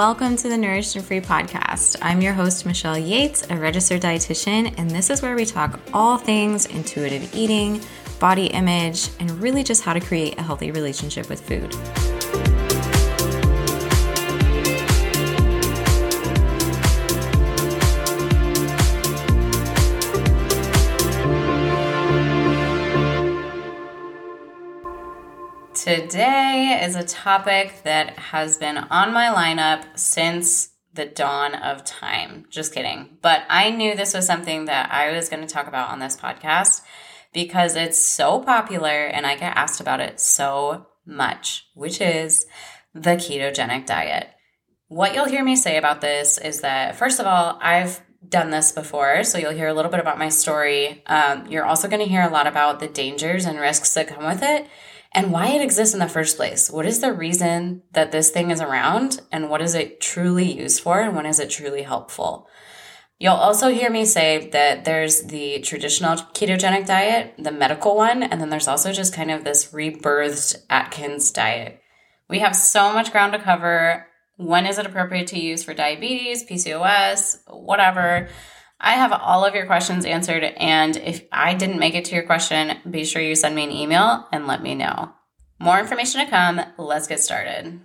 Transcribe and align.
welcome 0.00 0.34
to 0.34 0.48
the 0.48 0.56
Nourished 0.56 0.96
and 0.96 1.04
Free 1.04 1.20
podcast. 1.20 1.94
I'm 2.00 2.22
your 2.22 2.32
host, 2.32 2.64
Michelle 2.64 2.96
Yates, 2.96 3.46
a 3.50 3.56
registered 3.58 4.00
dietitian, 4.00 4.74
and 4.78 4.90
this 4.90 5.10
is 5.10 5.20
where 5.20 5.36
we 5.36 5.44
talk 5.44 5.78
all 5.92 6.16
things 6.16 6.64
intuitive 6.64 7.34
eating, 7.34 7.82
body 8.18 8.46
image, 8.46 9.10
and 9.20 9.30
really 9.42 9.62
just 9.62 9.82
how 9.82 9.92
to 9.92 10.00
create 10.00 10.38
a 10.38 10.42
healthy 10.42 10.70
relationship 10.70 11.28
with 11.28 11.46
food. 11.46 11.76
Today 25.90 26.80
is 26.84 26.94
a 26.94 27.02
topic 27.02 27.82
that 27.82 28.16
has 28.16 28.56
been 28.58 28.78
on 28.78 29.12
my 29.12 29.26
lineup 29.26 29.98
since 29.98 30.70
the 30.94 31.04
dawn 31.04 31.56
of 31.56 31.82
time. 31.84 32.46
Just 32.48 32.72
kidding. 32.72 33.18
But 33.22 33.42
I 33.48 33.70
knew 33.70 33.96
this 33.96 34.14
was 34.14 34.24
something 34.24 34.66
that 34.66 34.92
I 34.92 35.10
was 35.10 35.28
going 35.28 35.44
to 35.44 35.52
talk 35.52 35.66
about 35.66 35.90
on 35.90 35.98
this 35.98 36.16
podcast 36.16 36.82
because 37.32 37.74
it's 37.74 37.98
so 37.98 38.38
popular 38.38 39.06
and 39.06 39.26
I 39.26 39.34
get 39.34 39.56
asked 39.56 39.80
about 39.80 39.98
it 39.98 40.20
so 40.20 40.86
much, 41.04 41.66
which 41.74 42.00
is 42.00 42.46
the 42.94 43.16
ketogenic 43.16 43.84
diet. 43.86 44.28
What 44.86 45.12
you'll 45.12 45.24
hear 45.24 45.42
me 45.42 45.56
say 45.56 45.76
about 45.76 46.00
this 46.00 46.38
is 46.38 46.60
that, 46.60 46.94
first 46.94 47.18
of 47.18 47.26
all, 47.26 47.58
I've 47.60 48.00
done 48.28 48.50
this 48.50 48.70
before, 48.70 49.24
so 49.24 49.38
you'll 49.38 49.50
hear 49.50 49.66
a 49.66 49.74
little 49.74 49.90
bit 49.90 49.98
about 49.98 50.20
my 50.20 50.28
story. 50.28 51.02
Um, 51.06 51.48
you're 51.48 51.66
also 51.66 51.88
going 51.88 52.02
to 52.02 52.08
hear 52.08 52.22
a 52.22 52.30
lot 52.30 52.46
about 52.46 52.78
the 52.78 52.86
dangers 52.86 53.44
and 53.44 53.58
risks 53.58 53.92
that 53.94 54.06
come 54.06 54.24
with 54.24 54.44
it 54.44 54.68
and 55.12 55.32
why 55.32 55.48
it 55.48 55.62
exists 55.62 55.94
in 55.94 56.00
the 56.00 56.08
first 56.08 56.36
place. 56.36 56.70
What 56.70 56.86
is 56.86 57.00
the 57.00 57.12
reason 57.12 57.82
that 57.92 58.12
this 58.12 58.30
thing 58.30 58.50
is 58.50 58.60
around 58.60 59.20
and 59.32 59.50
what 59.50 59.60
is 59.60 59.74
it 59.74 60.00
truly 60.00 60.52
used 60.52 60.82
for 60.82 61.00
and 61.00 61.16
when 61.16 61.26
is 61.26 61.40
it 61.40 61.50
truly 61.50 61.82
helpful? 61.82 62.48
You'll 63.18 63.34
also 63.34 63.68
hear 63.68 63.90
me 63.90 64.06
say 64.06 64.48
that 64.50 64.86
there's 64.86 65.24
the 65.24 65.60
traditional 65.60 66.16
ketogenic 66.16 66.86
diet, 66.86 67.34
the 67.38 67.52
medical 67.52 67.94
one, 67.94 68.22
and 68.22 68.40
then 68.40 68.48
there's 68.48 68.68
also 68.68 68.92
just 68.92 69.12
kind 69.12 69.30
of 69.30 69.44
this 69.44 69.72
rebirthed 69.72 70.56
Atkins 70.70 71.30
diet. 71.30 71.82
We 72.30 72.38
have 72.38 72.56
so 72.56 72.94
much 72.94 73.12
ground 73.12 73.34
to 73.34 73.38
cover. 73.38 74.06
When 74.36 74.64
is 74.64 74.78
it 74.78 74.86
appropriate 74.86 75.26
to 75.28 75.38
use 75.38 75.62
for 75.62 75.74
diabetes, 75.74 76.48
PCOS, 76.48 77.40
whatever? 77.48 78.28
I 78.80 78.92
have 78.94 79.12
all 79.12 79.44
of 79.44 79.54
your 79.54 79.66
questions 79.66 80.04
answered. 80.04 80.42
And 80.42 80.96
if 80.96 81.24
I 81.30 81.54
didn't 81.54 81.78
make 81.78 81.94
it 81.94 82.06
to 82.06 82.14
your 82.14 82.24
question, 82.24 82.78
be 82.90 83.04
sure 83.04 83.20
you 83.20 83.34
send 83.34 83.54
me 83.54 83.64
an 83.64 83.72
email 83.72 84.26
and 84.32 84.46
let 84.46 84.62
me 84.62 84.74
know. 84.74 85.12
More 85.58 85.78
information 85.78 86.24
to 86.24 86.30
come. 86.30 86.60
Let's 86.78 87.06
get 87.06 87.20
started. 87.20 87.80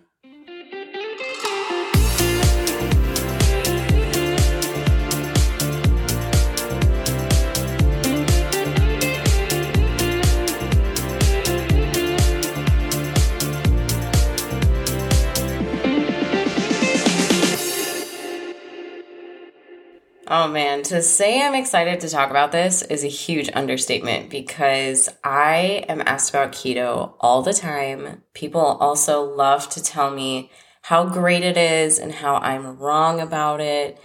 Oh 20.28 20.48
man, 20.48 20.82
to 20.84 21.04
say 21.04 21.40
I'm 21.40 21.54
excited 21.54 22.00
to 22.00 22.10
talk 22.10 22.32
about 22.32 22.52
this 22.52 22.82
is 22.82 23.04
a 23.04 23.08
huge 23.08 23.48
understatement 23.54 24.32
because 24.32 25.08
I 25.24 25.86
am 25.88 26.02
asked 26.04 26.32
about 26.32 26.52
keto 26.52 27.14
all 27.20 27.44
the 27.44 27.54
time. 27.54 28.24
People 28.34 28.60
also 28.60 29.22
love 29.22 29.70
to 29.70 29.84
tell 29.84 30.10
me 30.10 30.50
how 30.82 31.06
great 31.06 31.44
it 31.44 31.58
is 31.58 32.00
and 32.00 32.12
how 32.12 32.38
I'm 32.38 32.80
wrong 32.80 33.20
about 33.20 33.62
it. 33.62 34.00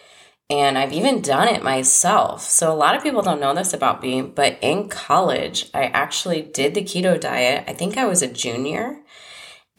And 0.50 0.76
I've 0.76 0.92
even 0.92 1.22
done 1.22 1.48
it 1.48 1.62
myself. 1.62 2.42
So 2.42 2.70
a 2.70 2.76
lot 2.76 2.94
of 2.94 3.03
people 3.03 3.22
don't 3.22 3.41
know 3.41 3.54
this 3.54 3.72
about 3.72 4.03
me, 4.03 4.20
but 4.20 4.59
in 4.60 4.91
college, 4.91 5.70
I 5.72 5.84
actually 5.84 6.42
did 6.42 6.75
the 6.75 6.82
keto 6.82 7.19
diet. 7.19 7.64
I 7.66 7.72
think 7.72 7.97
I 7.97 8.04
was 8.04 8.20
a 8.20 8.30
junior. 8.30 9.00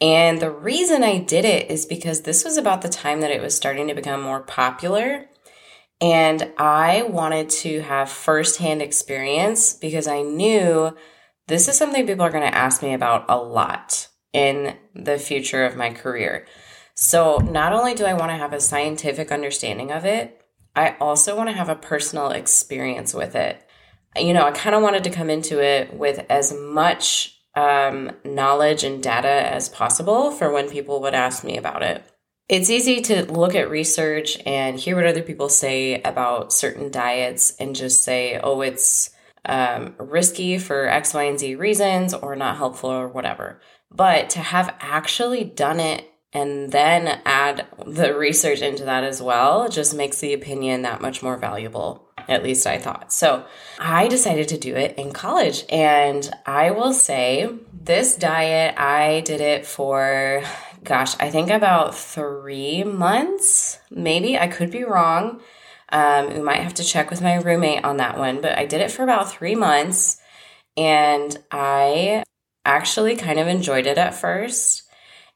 And 0.00 0.40
the 0.40 0.50
reason 0.50 1.04
I 1.04 1.18
did 1.18 1.44
it 1.44 1.70
is 1.70 1.86
because 1.86 2.22
this 2.22 2.44
was 2.44 2.56
about 2.56 2.82
the 2.82 2.88
time 2.88 3.20
that 3.20 3.30
it 3.30 3.40
was 3.40 3.54
starting 3.54 3.86
to 3.86 3.94
become 3.94 4.20
more 4.20 4.40
popular 4.40 5.28
and 6.02 6.52
I 6.58 7.04
wanted 7.04 7.48
to 7.50 7.80
have 7.82 8.10
firsthand 8.10 8.82
experience 8.82 9.72
because 9.72 10.08
I 10.08 10.22
knew 10.22 10.96
this 11.46 11.68
is 11.68 11.78
something 11.78 12.08
people 12.08 12.24
are 12.24 12.30
going 12.30 12.50
to 12.50 12.58
ask 12.58 12.82
me 12.82 12.92
about 12.92 13.26
a 13.28 13.36
lot 13.36 14.08
in 14.32 14.76
the 14.96 15.16
future 15.16 15.64
of 15.64 15.76
my 15.76 15.90
career. 15.90 16.46
So, 16.94 17.36
not 17.36 17.72
only 17.72 17.94
do 17.94 18.04
I 18.04 18.14
want 18.14 18.30
to 18.32 18.36
have 18.36 18.52
a 18.52 18.60
scientific 18.60 19.30
understanding 19.30 19.92
of 19.92 20.04
it, 20.04 20.44
I 20.74 20.96
also 21.00 21.36
want 21.36 21.50
to 21.50 21.54
have 21.54 21.68
a 21.68 21.76
personal 21.76 22.30
experience 22.30 23.14
with 23.14 23.36
it. 23.36 23.64
You 24.16 24.34
know, 24.34 24.44
I 24.44 24.50
kind 24.50 24.74
of 24.74 24.82
wanted 24.82 25.04
to 25.04 25.10
come 25.10 25.30
into 25.30 25.62
it 25.62 25.94
with 25.94 26.26
as 26.28 26.52
much 26.52 27.38
um, 27.54 28.10
knowledge 28.24 28.82
and 28.82 29.00
data 29.00 29.28
as 29.28 29.68
possible 29.68 30.32
for 30.32 30.50
when 30.50 30.68
people 30.68 31.00
would 31.02 31.14
ask 31.14 31.44
me 31.44 31.56
about 31.56 31.82
it 31.82 32.11
it's 32.48 32.70
easy 32.70 33.00
to 33.02 33.30
look 33.32 33.54
at 33.54 33.70
research 33.70 34.38
and 34.44 34.78
hear 34.78 34.96
what 34.96 35.06
other 35.06 35.22
people 35.22 35.48
say 35.48 36.02
about 36.02 36.52
certain 36.52 36.90
diets 36.90 37.54
and 37.58 37.74
just 37.74 38.04
say, 38.04 38.38
oh, 38.42 38.60
it's 38.60 39.10
um, 39.44 39.94
risky 39.98 40.58
for 40.58 40.86
X, 40.86 41.14
Y, 41.14 41.22
and 41.24 41.38
Z 41.38 41.54
reasons 41.56 42.14
or 42.14 42.36
not 42.36 42.56
helpful 42.56 42.90
or 42.90 43.08
whatever. 43.08 43.60
But 43.90 44.30
to 44.30 44.40
have 44.40 44.74
actually 44.80 45.44
done 45.44 45.80
it 45.80 46.08
and 46.32 46.72
then 46.72 47.20
add 47.26 47.66
the 47.86 48.16
research 48.16 48.62
into 48.62 48.84
that 48.84 49.04
as 49.04 49.20
well 49.20 49.68
just 49.68 49.94
makes 49.94 50.20
the 50.20 50.32
opinion 50.32 50.82
that 50.82 51.02
much 51.02 51.22
more 51.22 51.36
valuable. 51.36 52.08
At 52.28 52.42
least 52.42 52.66
I 52.66 52.78
thought. 52.78 53.12
So 53.12 53.44
I 53.78 54.08
decided 54.08 54.48
to 54.48 54.58
do 54.58 54.74
it 54.74 54.96
in 54.96 55.12
college. 55.12 55.64
And 55.68 56.30
I 56.46 56.70
will 56.70 56.92
say, 56.92 57.50
this 57.72 58.16
diet, 58.16 58.78
I 58.78 59.20
did 59.20 59.40
it 59.40 59.66
for 59.66 60.42
gosh, 60.82 61.14
I 61.20 61.30
think 61.30 61.50
about 61.50 61.96
three 61.96 62.84
months, 62.84 63.78
maybe. 63.90 64.38
I 64.38 64.48
could 64.48 64.70
be 64.70 64.84
wrong. 64.84 65.40
Um, 65.90 66.32
we 66.32 66.40
might 66.40 66.60
have 66.60 66.74
to 66.74 66.84
check 66.84 67.10
with 67.10 67.20
my 67.20 67.34
roommate 67.34 67.84
on 67.84 67.98
that 67.98 68.18
one, 68.18 68.40
but 68.40 68.58
I 68.58 68.66
did 68.66 68.80
it 68.80 68.90
for 68.90 69.02
about 69.02 69.30
three 69.30 69.54
months 69.54 70.20
and 70.76 71.36
I 71.50 72.24
actually 72.64 73.16
kind 73.16 73.38
of 73.38 73.46
enjoyed 73.46 73.86
it 73.86 73.98
at 73.98 74.14
first. 74.14 74.84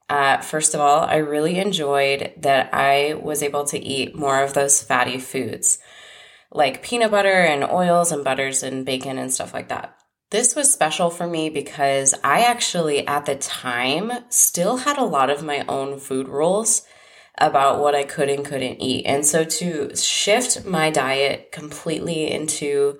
Uh, 0.08 0.38
first 0.38 0.74
of 0.74 0.80
all, 0.80 1.00
I 1.00 1.16
really 1.16 1.58
enjoyed 1.58 2.32
that 2.38 2.70
I 2.72 3.14
was 3.14 3.42
able 3.42 3.64
to 3.66 3.78
eat 3.78 4.16
more 4.16 4.42
of 4.42 4.54
those 4.54 4.82
fatty 4.82 5.18
foods 5.18 5.78
like 6.52 6.82
peanut 6.82 7.10
butter 7.10 7.42
and 7.42 7.64
oils 7.64 8.12
and 8.12 8.24
butters 8.24 8.62
and 8.62 8.86
bacon 8.86 9.18
and 9.18 9.32
stuff 9.32 9.52
like 9.52 9.68
that. 9.68 9.95
This 10.30 10.56
was 10.56 10.72
special 10.72 11.08
for 11.08 11.26
me 11.26 11.50
because 11.50 12.12
I 12.24 12.40
actually, 12.40 13.06
at 13.06 13.26
the 13.26 13.36
time, 13.36 14.10
still 14.28 14.78
had 14.78 14.98
a 14.98 15.04
lot 15.04 15.30
of 15.30 15.44
my 15.44 15.64
own 15.68 16.00
food 16.00 16.28
rules 16.28 16.82
about 17.38 17.80
what 17.80 17.94
I 17.94 18.02
could 18.02 18.28
and 18.28 18.44
couldn't 18.44 18.80
eat. 18.82 19.06
And 19.06 19.24
so 19.24 19.44
to 19.44 19.94
shift 19.94 20.64
my 20.64 20.90
diet 20.90 21.52
completely 21.52 22.30
into 22.30 22.98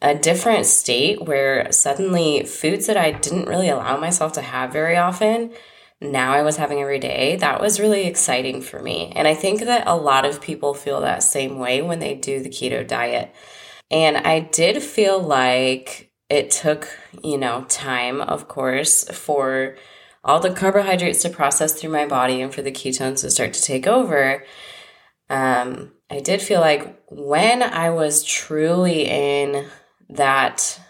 a 0.00 0.14
different 0.14 0.66
state 0.66 1.22
where 1.22 1.72
suddenly 1.72 2.44
foods 2.44 2.86
that 2.86 2.96
I 2.96 3.10
didn't 3.10 3.48
really 3.48 3.68
allow 3.68 3.96
myself 3.96 4.34
to 4.34 4.42
have 4.42 4.72
very 4.72 4.96
often, 4.96 5.52
now 6.00 6.32
I 6.32 6.42
was 6.42 6.58
having 6.58 6.80
every 6.80 7.00
day, 7.00 7.36
that 7.36 7.60
was 7.60 7.80
really 7.80 8.06
exciting 8.06 8.60
for 8.60 8.80
me. 8.80 9.12
And 9.16 9.26
I 9.26 9.34
think 9.34 9.62
that 9.62 9.88
a 9.88 9.96
lot 9.96 10.24
of 10.24 10.40
people 10.40 10.74
feel 10.74 11.00
that 11.00 11.24
same 11.24 11.58
way 11.58 11.82
when 11.82 11.98
they 11.98 12.14
do 12.14 12.40
the 12.40 12.48
keto 12.48 12.86
diet. 12.86 13.34
And 13.90 14.16
I 14.16 14.40
did 14.40 14.80
feel 14.80 15.18
like 15.20 16.07
it 16.28 16.50
took, 16.50 16.88
you 17.22 17.38
know, 17.38 17.64
time, 17.68 18.20
of 18.20 18.48
course, 18.48 19.04
for 19.04 19.76
all 20.24 20.40
the 20.40 20.52
carbohydrates 20.52 21.22
to 21.22 21.30
process 21.30 21.72
through 21.72 21.90
my 21.90 22.06
body 22.06 22.42
and 22.42 22.54
for 22.54 22.62
the 22.62 22.72
ketones 22.72 23.20
to 23.20 23.30
start 23.30 23.54
to 23.54 23.62
take 23.62 23.86
over. 23.86 24.44
Um, 25.30 25.92
I 26.10 26.20
did 26.20 26.42
feel 26.42 26.60
like 26.60 27.02
when 27.08 27.62
I 27.62 27.90
was 27.90 28.24
truly 28.24 29.06
in 29.06 29.66
that 30.10 30.80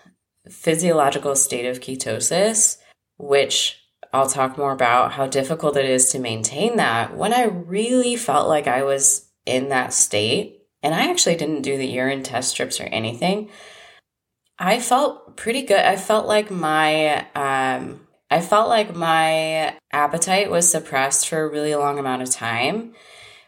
physiological 0.48 1.36
state 1.36 1.66
of 1.66 1.80
ketosis, 1.80 2.78
which 3.16 3.80
I'll 4.12 4.28
talk 4.28 4.56
more 4.56 4.72
about 4.72 5.12
how 5.12 5.26
difficult 5.26 5.76
it 5.76 5.84
is 5.84 6.10
to 6.10 6.18
maintain 6.18 6.76
that, 6.76 7.16
when 7.16 7.34
I 7.34 7.44
really 7.44 8.16
felt 8.16 8.48
like 8.48 8.66
I 8.66 8.82
was 8.82 9.28
in 9.44 9.68
that 9.68 9.92
state, 9.92 10.62
and 10.82 10.94
I 10.94 11.10
actually 11.10 11.36
didn't 11.36 11.62
do 11.62 11.76
the 11.76 11.86
urine 11.86 12.22
test 12.22 12.50
strips 12.50 12.80
or 12.80 12.84
anything, 12.84 13.50
I 14.58 14.80
felt 14.80 15.36
pretty 15.36 15.62
good. 15.62 15.80
I 15.80 15.96
felt 15.96 16.26
like 16.26 16.50
my 16.50 17.26
um 17.34 18.06
I 18.30 18.40
felt 18.40 18.68
like 18.68 18.94
my 18.94 19.76
appetite 19.92 20.50
was 20.50 20.70
suppressed 20.70 21.28
for 21.28 21.42
a 21.42 21.48
really 21.48 21.74
long 21.74 21.98
amount 21.98 22.22
of 22.22 22.30
time, 22.30 22.92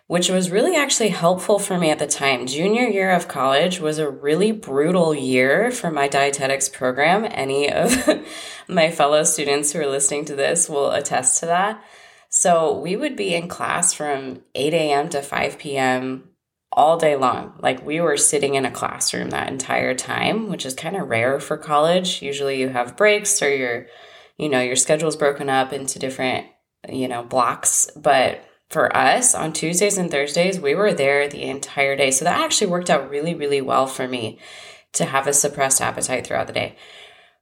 which 0.06 0.30
was 0.30 0.50
really 0.50 0.74
actually 0.74 1.10
helpful 1.10 1.58
for 1.58 1.78
me 1.78 1.90
at 1.90 1.98
the 1.98 2.06
time. 2.06 2.46
Junior 2.46 2.88
year 2.88 3.10
of 3.10 3.28
college 3.28 3.80
was 3.80 3.98
a 3.98 4.08
really 4.08 4.52
brutal 4.52 5.14
year 5.14 5.70
for 5.70 5.90
my 5.90 6.08
dietetics 6.08 6.68
program. 6.68 7.26
Any 7.30 7.70
of 7.70 8.08
my 8.68 8.90
fellow 8.90 9.24
students 9.24 9.72
who 9.72 9.80
are 9.80 9.86
listening 9.86 10.24
to 10.26 10.36
this 10.36 10.68
will 10.68 10.92
attest 10.92 11.40
to 11.40 11.46
that. 11.46 11.82
So 12.30 12.78
we 12.78 12.96
would 12.96 13.16
be 13.16 13.34
in 13.34 13.48
class 13.48 13.92
from 13.92 14.42
8 14.54 14.72
a.m. 14.72 15.08
to 15.10 15.20
5 15.20 15.58
p.m. 15.58 16.30
all 16.72 16.96
day 16.96 17.16
long. 17.16 17.54
Like 17.60 17.84
we 17.84 18.00
were 18.00 18.16
sitting 18.16 18.54
in 18.54 18.64
a 18.64 18.70
classroom 18.70 19.30
that 19.30 19.48
entire 19.48 19.94
time, 19.94 20.48
which 20.48 20.64
is 20.64 20.74
kind 20.74 20.96
of 20.96 21.08
rare 21.08 21.40
for 21.40 21.56
college. 21.56 22.22
Usually 22.22 22.60
you 22.60 22.68
have 22.68 22.96
breaks 22.96 23.42
or 23.42 23.54
your, 23.54 23.86
you 24.36 24.48
know, 24.48 24.60
your 24.60 24.76
schedule's 24.76 25.16
broken 25.16 25.48
up 25.48 25.72
into 25.72 25.98
different, 25.98 26.46
you 26.88 27.08
know, 27.08 27.22
blocks. 27.22 27.90
But 27.96 28.44
for 28.68 28.96
us 28.96 29.34
on 29.34 29.52
Tuesdays 29.52 29.98
and 29.98 30.10
Thursdays, 30.10 30.60
we 30.60 30.74
were 30.76 30.94
there 30.94 31.28
the 31.28 31.42
entire 31.42 31.96
day. 31.96 32.12
So 32.12 32.24
that 32.24 32.40
actually 32.40 32.70
worked 32.70 32.88
out 32.88 33.10
really, 33.10 33.34
really 33.34 33.60
well 33.60 33.86
for 33.86 34.06
me 34.06 34.38
to 34.92 35.04
have 35.04 35.26
a 35.26 35.32
suppressed 35.32 35.80
appetite 35.80 36.26
throughout 36.26 36.46
the 36.46 36.52
day. 36.52 36.76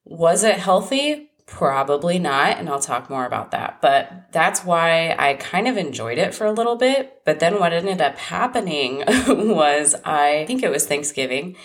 Was 0.05 0.43
it 0.43 0.57
healthy? 0.57 1.28
Probably 1.49 2.19
not, 2.19 2.59
and 2.59 2.69
I'll 2.69 2.79
talk 2.79 3.09
more 3.09 3.25
about 3.25 3.53
that. 3.53 3.81
But 3.81 4.31
that's 4.33 4.65
why 4.65 5.17
I 5.19 5.35
kind 5.35 5.67
of 5.67 5.79
enjoyed 5.79 6.19
it 6.19 6.35
for 6.35 6.47
a 6.47 6.53
little 6.53 6.77
bit. 6.77 7.23
But 7.25 7.41
then 7.41 7.59
what 7.59 7.73
ended 7.73 8.03
up 8.03 8.19
happening 8.19 8.99
was 9.27 9.95
I 10.05 10.45
think 10.47 10.63
it 10.63 10.71
was 10.71 10.87
Thanksgiving. 10.87 11.57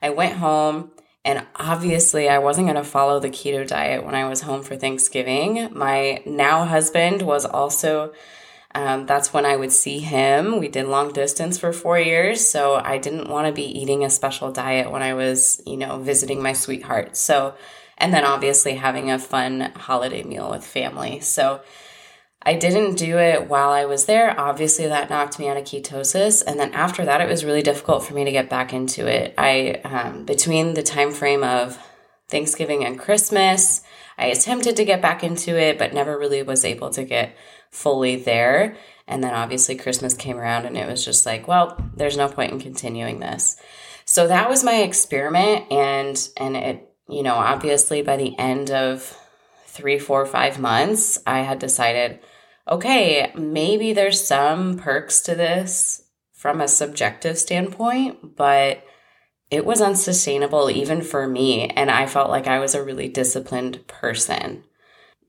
I 0.00 0.10
went 0.10 0.36
home 0.36 0.92
and 1.24 1.44
obviously 1.56 2.28
I 2.28 2.38
wasn't 2.38 2.68
going 2.68 2.76
to 2.76 2.84
follow 2.84 3.18
the 3.18 3.30
keto 3.30 3.66
diet 3.66 4.04
when 4.04 4.14
I 4.14 4.28
was 4.28 4.42
home 4.42 4.62
for 4.62 4.76
Thanksgiving. 4.76 5.68
My 5.72 6.22
now 6.24 6.64
husband 6.64 7.22
was 7.22 7.44
also 7.44 8.12
um, 8.74 9.06
that's 9.06 9.34
when 9.34 9.44
I 9.44 9.56
would 9.56 9.72
see 9.72 9.98
him. 9.98 10.58
We 10.58 10.68
did 10.68 10.86
long 10.86 11.12
distance 11.12 11.58
for 11.58 11.72
four 11.72 11.98
years, 11.98 12.48
so 12.48 12.76
I 12.76 12.96
didn't 12.96 13.28
want 13.28 13.46
to 13.46 13.52
be 13.52 13.64
eating 13.64 14.02
a 14.02 14.08
special 14.08 14.50
diet 14.50 14.90
when 14.90 15.02
I 15.02 15.14
was, 15.14 15.60
you 15.66 15.76
know, 15.76 15.98
visiting 15.98 16.42
my 16.42 16.54
sweetheart. 16.54 17.16
So 17.16 17.54
and 18.02 18.12
then 18.12 18.24
obviously 18.24 18.74
having 18.74 19.10
a 19.10 19.18
fun 19.18 19.72
holiday 19.76 20.24
meal 20.24 20.50
with 20.50 20.66
family. 20.66 21.20
So 21.20 21.60
I 22.42 22.54
didn't 22.54 22.96
do 22.96 23.16
it 23.18 23.48
while 23.48 23.70
I 23.70 23.84
was 23.84 24.06
there. 24.06 24.38
Obviously, 24.38 24.88
that 24.88 25.08
knocked 25.08 25.38
me 25.38 25.48
out 25.48 25.56
of 25.56 25.62
ketosis, 25.62 26.42
and 26.44 26.58
then 26.58 26.74
after 26.74 27.04
that, 27.04 27.20
it 27.20 27.28
was 27.28 27.44
really 27.44 27.62
difficult 27.62 28.02
for 28.02 28.14
me 28.14 28.24
to 28.24 28.32
get 28.32 28.50
back 28.50 28.72
into 28.72 29.06
it. 29.06 29.32
I 29.38 29.80
um, 29.84 30.24
between 30.24 30.74
the 30.74 30.82
time 30.82 31.12
frame 31.12 31.44
of 31.44 31.78
Thanksgiving 32.28 32.84
and 32.84 32.98
Christmas, 32.98 33.82
I 34.18 34.26
attempted 34.26 34.74
to 34.76 34.84
get 34.84 35.00
back 35.00 35.22
into 35.22 35.56
it, 35.56 35.78
but 35.78 35.94
never 35.94 36.18
really 36.18 36.42
was 36.42 36.64
able 36.64 36.90
to 36.90 37.04
get 37.04 37.36
fully 37.70 38.16
there. 38.16 38.76
And 39.06 39.22
then 39.22 39.34
obviously 39.34 39.76
Christmas 39.76 40.14
came 40.14 40.38
around, 40.38 40.66
and 40.66 40.76
it 40.76 40.88
was 40.88 41.04
just 41.04 41.24
like, 41.24 41.46
well, 41.46 41.76
there's 41.94 42.16
no 42.16 42.26
point 42.26 42.50
in 42.50 42.58
continuing 42.58 43.20
this. 43.20 43.56
So 44.04 44.26
that 44.26 44.50
was 44.50 44.64
my 44.64 44.82
experiment, 44.82 45.70
and 45.70 46.28
and 46.36 46.56
it 46.56 46.91
you 47.12 47.22
know, 47.22 47.34
obviously 47.34 48.02
by 48.02 48.16
the 48.16 48.36
end 48.38 48.70
of 48.70 49.16
three, 49.66 49.98
four, 49.98 50.26
five 50.26 50.58
months, 50.58 51.18
I 51.26 51.40
had 51.40 51.58
decided, 51.58 52.20
okay, 52.68 53.32
maybe 53.36 53.92
there's 53.92 54.26
some 54.26 54.78
perks 54.78 55.20
to 55.22 55.34
this 55.34 56.04
from 56.32 56.60
a 56.60 56.68
subjective 56.68 57.38
standpoint, 57.38 58.36
but 58.36 58.84
it 59.50 59.64
was 59.64 59.80
unsustainable 59.82 60.70
even 60.70 61.02
for 61.02 61.28
me. 61.28 61.68
And 61.68 61.90
I 61.90 62.06
felt 62.06 62.30
like 62.30 62.46
I 62.46 62.58
was 62.58 62.74
a 62.74 62.82
really 62.82 63.08
disciplined 63.08 63.86
person. 63.86 64.64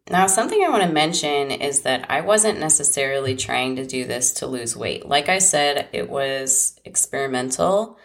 Now, 0.09 0.27
something 0.27 0.62
I 0.62 0.69
want 0.69 0.83
to 0.83 0.91
mention 0.91 1.51
is 1.51 1.81
that 1.81 2.09
I 2.09 2.21
wasn't 2.21 2.59
necessarily 2.59 3.35
trying 3.35 3.77
to 3.77 3.85
do 3.85 4.06
this 4.06 4.33
to 4.33 4.47
lose 4.47 4.75
weight. 4.75 5.06
Like 5.06 5.30
I 5.30 5.38
said, 5.39 5.88
it 5.94 6.09
was 6.09 6.80
experimental. 6.83 7.97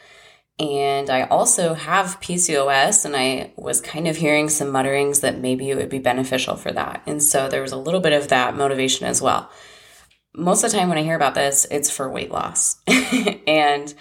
And 0.60 1.08
I 1.08 1.22
also 1.22 1.75
have 1.75 2.20
PCOS, 2.20 3.05
and 3.05 3.14
I 3.14 3.52
was 3.56 3.81
kind 3.81 4.08
of 4.08 4.16
hearing 4.16 4.49
some 4.49 4.70
mutterings 4.70 5.20
that 5.20 5.38
maybe 5.38 5.70
it 5.70 5.76
would 5.76 5.88
be 5.88 6.00
beneficial 6.00 6.56
for 6.56 6.72
that. 6.72 7.02
And 7.06 7.22
so 7.22 7.49
there 7.49 7.62
was 7.62 7.70
a 7.70 7.76
little 7.76 8.00
bit 8.00 8.12
of 8.12 8.28
that 8.28 8.56
motivation 8.56 9.06
as 9.06 9.22
well. 9.22 9.50
Most 10.34 10.64
of 10.64 10.70
the 10.70 10.76
time 10.76 10.88
when 10.88 10.99
I 10.99 11.05
hear 11.05 11.14
about 11.14 11.34
this, 11.34 11.66
it's 11.70 11.90
for 11.90 12.10
weight 12.10 12.32
loss. 12.32 12.76
and 13.46 13.94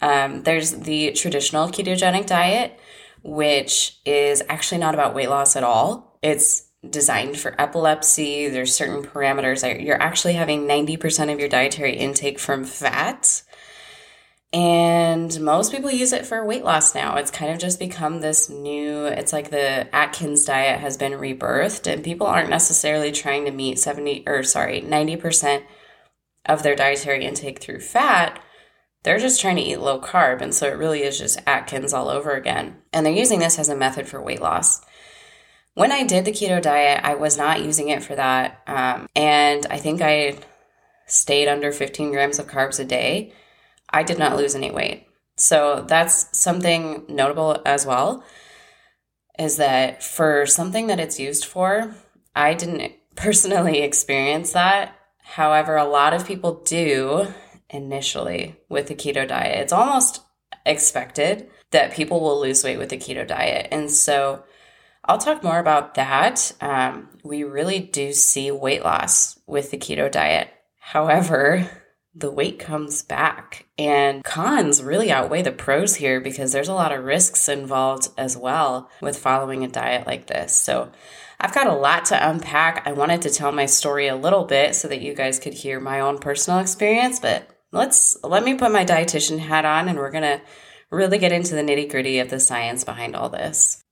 um, 0.00 0.42
there's 0.42 0.72
the 0.72 1.12
traditional 1.12 1.68
ketogenic 1.68 2.26
diet, 2.26 2.78
which 3.22 4.00
is 4.04 4.42
actually 4.48 4.78
not 4.78 4.94
about 4.94 5.14
weight 5.14 5.30
loss 5.30 5.54
at 5.54 5.62
all. 5.62 6.18
It's 6.20 6.68
designed 6.88 7.38
for 7.38 7.54
epilepsy. 7.60 8.48
There's 8.48 8.74
certain 8.74 9.04
parameters. 9.04 9.62
You're 9.84 10.02
actually 10.02 10.34
having 10.34 10.66
90% 10.66 11.32
of 11.32 11.38
your 11.38 11.48
dietary 11.48 11.96
intake 11.96 12.40
from 12.40 12.64
fat 12.64 13.42
and 14.52 15.40
most 15.40 15.72
people 15.72 15.90
use 15.90 16.12
it 16.12 16.26
for 16.26 16.44
weight 16.44 16.64
loss 16.64 16.94
now. 16.94 17.16
It's 17.16 17.30
kind 17.30 17.52
of 17.52 17.58
just 17.58 17.78
become 17.78 18.20
this 18.20 18.50
new, 18.50 19.06
it's 19.06 19.32
like 19.32 19.50
the 19.50 19.94
Atkins 19.94 20.44
diet 20.44 20.80
has 20.80 20.98
been 20.98 21.12
rebirthed, 21.12 21.90
and 21.90 22.04
people 22.04 22.26
aren't 22.26 22.50
necessarily 22.50 23.12
trying 23.12 23.46
to 23.46 23.50
meet 23.50 23.78
70 23.78 24.24
or 24.26 24.42
sorry, 24.42 24.82
90% 24.82 25.64
of 26.44 26.62
their 26.62 26.76
dietary 26.76 27.24
intake 27.24 27.60
through 27.60 27.80
fat. 27.80 28.42
They're 29.04 29.18
just 29.18 29.40
trying 29.40 29.56
to 29.56 29.62
eat 29.62 29.80
low 29.80 30.00
carb. 30.00 30.42
And 30.42 30.54
so 30.54 30.66
it 30.66 30.76
really 30.76 31.02
is 31.02 31.18
just 31.18 31.40
Atkins 31.46 31.94
all 31.94 32.08
over 32.08 32.32
again. 32.32 32.76
And 32.92 33.04
they're 33.04 33.12
using 33.12 33.38
this 33.38 33.58
as 33.58 33.68
a 33.68 33.76
method 33.76 34.06
for 34.06 34.22
weight 34.22 34.40
loss. 34.40 34.84
When 35.74 35.90
I 35.90 36.04
did 36.04 36.24
the 36.24 36.32
keto 36.32 36.60
diet, 36.60 37.00
I 37.02 37.14
was 37.14 37.38
not 37.38 37.62
using 37.62 37.88
it 37.88 38.02
for 38.02 38.14
that. 38.14 38.60
Um, 38.66 39.08
and 39.16 39.66
I 39.70 39.78
think 39.78 40.02
I 40.02 40.36
stayed 41.06 41.48
under 41.48 41.72
15 41.72 42.12
grams 42.12 42.38
of 42.38 42.46
carbs 42.46 42.78
a 42.78 42.84
day 42.84 43.32
I 43.92 44.02
did 44.02 44.18
not 44.18 44.36
lose 44.36 44.54
any 44.54 44.70
weight. 44.70 45.06
So 45.36 45.84
that's 45.86 46.36
something 46.36 47.04
notable 47.08 47.60
as 47.64 47.86
well 47.86 48.24
is 49.38 49.56
that 49.56 50.02
for 50.02 50.46
something 50.46 50.88
that 50.88 51.00
it's 51.00 51.18
used 51.18 51.44
for, 51.44 51.94
I 52.34 52.54
didn't 52.54 52.92
personally 53.16 53.82
experience 53.82 54.52
that. 54.52 54.96
However, 55.22 55.76
a 55.76 55.84
lot 55.84 56.14
of 56.14 56.26
people 56.26 56.62
do 56.64 57.28
initially 57.70 58.56
with 58.68 58.88
the 58.88 58.94
keto 58.94 59.26
diet. 59.26 59.60
It's 59.60 59.72
almost 59.72 60.22
expected 60.66 61.48
that 61.70 61.94
people 61.94 62.20
will 62.20 62.40
lose 62.40 62.62
weight 62.62 62.78
with 62.78 62.90
the 62.90 62.98
keto 62.98 63.26
diet. 63.26 63.68
And 63.72 63.90
so 63.90 64.44
I'll 65.04 65.18
talk 65.18 65.42
more 65.42 65.58
about 65.58 65.94
that. 65.94 66.52
Um, 66.60 67.08
we 67.24 67.44
really 67.44 67.80
do 67.80 68.12
see 68.12 68.50
weight 68.50 68.84
loss 68.84 69.38
with 69.46 69.70
the 69.70 69.78
keto 69.78 70.10
diet. 70.10 70.48
However, 70.78 71.68
the 72.14 72.30
weight 72.30 72.58
comes 72.58 73.02
back. 73.02 73.66
And 73.78 74.22
cons 74.22 74.82
really 74.82 75.10
outweigh 75.10 75.42
the 75.42 75.52
pros 75.52 75.96
here 75.96 76.20
because 76.20 76.52
there's 76.52 76.68
a 76.68 76.74
lot 76.74 76.92
of 76.92 77.04
risks 77.04 77.48
involved 77.48 78.08
as 78.18 78.36
well 78.36 78.90
with 79.00 79.18
following 79.18 79.64
a 79.64 79.68
diet 79.68 80.06
like 80.06 80.26
this. 80.26 80.54
So 80.54 80.92
I've 81.40 81.54
got 81.54 81.66
a 81.66 81.74
lot 81.74 82.06
to 82.06 82.30
unpack. 82.30 82.86
I 82.86 82.92
wanted 82.92 83.22
to 83.22 83.30
tell 83.30 83.50
my 83.50 83.66
story 83.66 84.08
a 84.08 84.16
little 84.16 84.44
bit 84.44 84.74
so 84.74 84.88
that 84.88 85.00
you 85.00 85.14
guys 85.14 85.38
could 85.38 85.54
hear 85.54 85.80
my 85.80 86.00
own 86.00 86.18
personal 86.18 86.60
experience, 86.60 87.18
but 87.18 87.48
let's 87.72 88.16
let 88.22 88.44
me 88.44 88.54
put 88.54 88.70
my 88.70 88.84
dietitian 88.84 89.38
hat 89.38 89.64
on 89.64 89.88
and 89.88 89.98
we're 89.98 90.10
going 90.10 90.22
to 90.22 90.40
really 90.90 91.18
get 91.18 91.32
into 91.32 91.54
the 91.54 91.62
nitty 91.62 91.90
gritty 91.90 92.18
of 92.18 92.28
the 92.28 92.38
science 92.38 92.84
behind 92.84 93.16
all 93.16 93.30
this. 93.30 93.82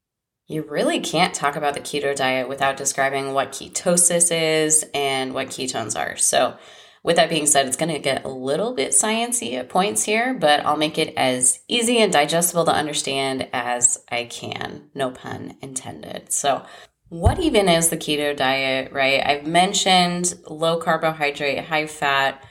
You 0.46 0.62
really 0.62 1.00
can't 1.00 1.32
talk 1.32 1.56
about 1.56 1.74
the 1.74 1.80
keto 1.80 2.14
diet 2.14 2.48
without 2.48 2.76
describing 2.76 3.32
what 3.32 3.52
ketosis 3.52 4.30
is 4.32 4.84
and 4.92 5.32
what 5.32 5.48
ketones 5.48 5.98
are. 5.98 6.16
So, 6.16 6.56
with 7.02 7.16
that 7.16 7.30
being 7.30 7.46
said, 7.46 7.66
it's 7.66 7.76
going 7.76 7.92
to 7.92 7.98
get 7.98 8.24
a 8.24 8.28
little 8.28 8.74
bit 8.74 8.92
sciencey 8.92 9.54
at 9.54 9.70
points 9.70 10.04
here, 10.04 10.34
but 10.34 10.64
I'll 10.66 10.76
make 10.76 10.98
it 10.98 11.14
as 11.16 11.60
easy 11.66 11.98
and 11.98 12.12
digestible 12.12 12.66
to 12.66 12.74
understand 12.74 13.48
as 13.52 14.04
I 14.10 14.24
can. 14.24 14.90
No 14.94 15.10
pun 15.10 15.56
intended. 15.62 16.32
So, 16.32 16.64
what 17.08 17.40
even 17.40 17.68
is 17.68 17.88
the 17.88 17.96
keto 17.96 18.36
diet, 18.36 18.92
right? 18.92 19.20
I've 19.24 19.46
mentioned 19.46 20.34
low 20.46 20.78
carbohydrate, 20.78 21.64
high 21.64 21.86
fat. 21.86 22.44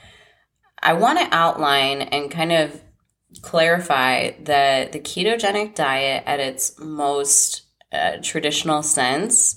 I 0.82 0.92
want 0.94 1.18
to 1.18 1.34
outline 1.34 2.02
and 2.02 2.30
kind 2.30 2.52
of 2.52 2.82
clarify 3.40 4.32
that 4.42 4.92
the 4.92 5.00
ketogenic 5.00 5.74
diet, 5.74 6.24
at 6.26 6.40
its 6.40 6.78
most 6.78 7.62
uh, 7.92 8.18
traditional 8.22 8.82
sense, 8.82 9.56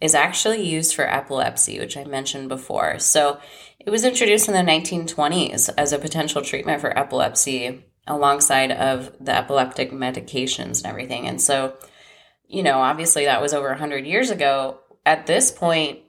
is 0.00 0.14
actually 0.14 0.62
used 0.68 0.94
for 0.94 1.08
epilepsy, 1.08 1.78
which 1.78 1.96
I 1.96 2.04
mentioned 2.04 2.50
before. 2.50 2.98
So, 2.98 3.38
it 3.84 3.90
was 3.90 4.04
introduced 4.04 4.48
in 4.48 4.54
the 4.54 4.72
1920s 4.72 5.70
as 5.76 5.92
a 5.92 5.98
potential 5.98 6.42
treatment 6.42 6.80
for 6.80 6.96
epilepsy 6.98 7.84
alongside 8.06 8.70
of 8.70 9.12
the 9.20 9.36
epileptic 9.36 9.92
medications 9.92 10.78
and 10.78 10.86
everything. 10.86 11.26
And 11.26 11.40
so, 11.40 11.76
you 12.46 12.62
know, 12.62 12.78
obviously 12.78 13.26
that 13.26 13.42
was 13.42 13.54
over 13.54 13.68
100 13.68 14.06
years 14.06 14.30
ago. 14.30 14.80
At 15.04 15.26
this 15.26 15.50
point, 15.50 16.00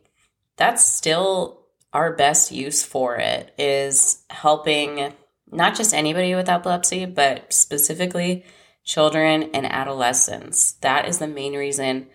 that's 0.57 0.85
still 0.85 1.65
our 1.91 2.15
best 2.15 2.51
use 2.51 2.83
for 2.83 3.15
it 3.15 3.53
is 3.57 4.23
helping 4.29 5.13
not 5.51 5.75
just 5.75 5.93
anybody 5.93 6.35
with 6.35 6.49
epilepsy, 6.49 7.05
but 7.05 7.53
specifically 7.53 8.45
children 8.83 9.49
and 9.53 9.65
adolescents. 9.65 10.73
That 10.81 11.07
is 11.07 11.19
the 11.19 11.27
main 11.27 11.55
reason 11.55 12.07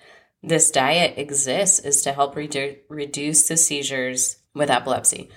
this 0.43 0.71
diet 0.71 1.19
exists 1.19 1.81
is 1.81 2.03
to 2.03 2.13
help 2.13 2.35
redu- 2.35 2.79
reduce 2.89 3.49
the 3.49 3.57
seizures 3.57 4.40
with 4.55 4.71
epilepsy. 4.71 5.29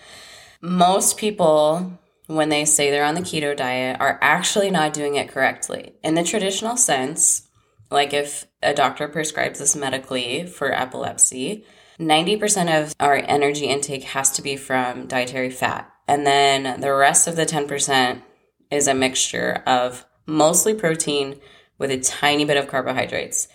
Most 0.61 1.17
people, 1.17 1.99
when 2.27 2.49
they 2.49 2.65
say 2.65 2.89
they're 2.89 3.05
on 3.05 3.15
the 3.15 3.21
keto 3.21 3.55
diet, 3.55 3.97
are 3.99 4.17
actually 4.21 4.71
not 4.71 4.93
doing 4.93 5.15
it 5.15 5.29
correctly. 5.29 5.93
In 6.03 6.15
the 6.15 6.23
traditional 6.23 6.77
sense, 6.77 7.47
like 7.91 8.13
if 8.13 8.45
a 8.61 8.73
doctor 8.73 9.07
prescribes 9.07 9.59
this 9.59 9.75
medically 9.75 10.45
for 10.45 10.71
epilepsy, 10.71 11.65
90% 11.99 12.81
of 12.81 12.95
our 12.99 13.15
energy 13.15 13.65
intake 13.65 14.03
has 14.03 14.31
to 14.31 14.41
be 14.41 14.55
from 14.55 15.05
dietary 15.07 15.49
fat. 15.49 15.91
And 16.07 16.25
then 16.25 16.81
the 16.81 16.93
rest 16.93 17.27
of 17.27 17.35
the 17.35 17.45
10% 17.45 18.21
is 18.71 18.87
a 18.87 18.93
mixture 18.93 19.61
of 19.67 20.05
mostly 20.25 20.73
protein 20.73 21.39
with 21.77 21.91
a 21.91 21.99
tiny 21.99 22.45
bit 22.45 22.57
of 22.57 22.67
carbohydrates. 22.67 23.47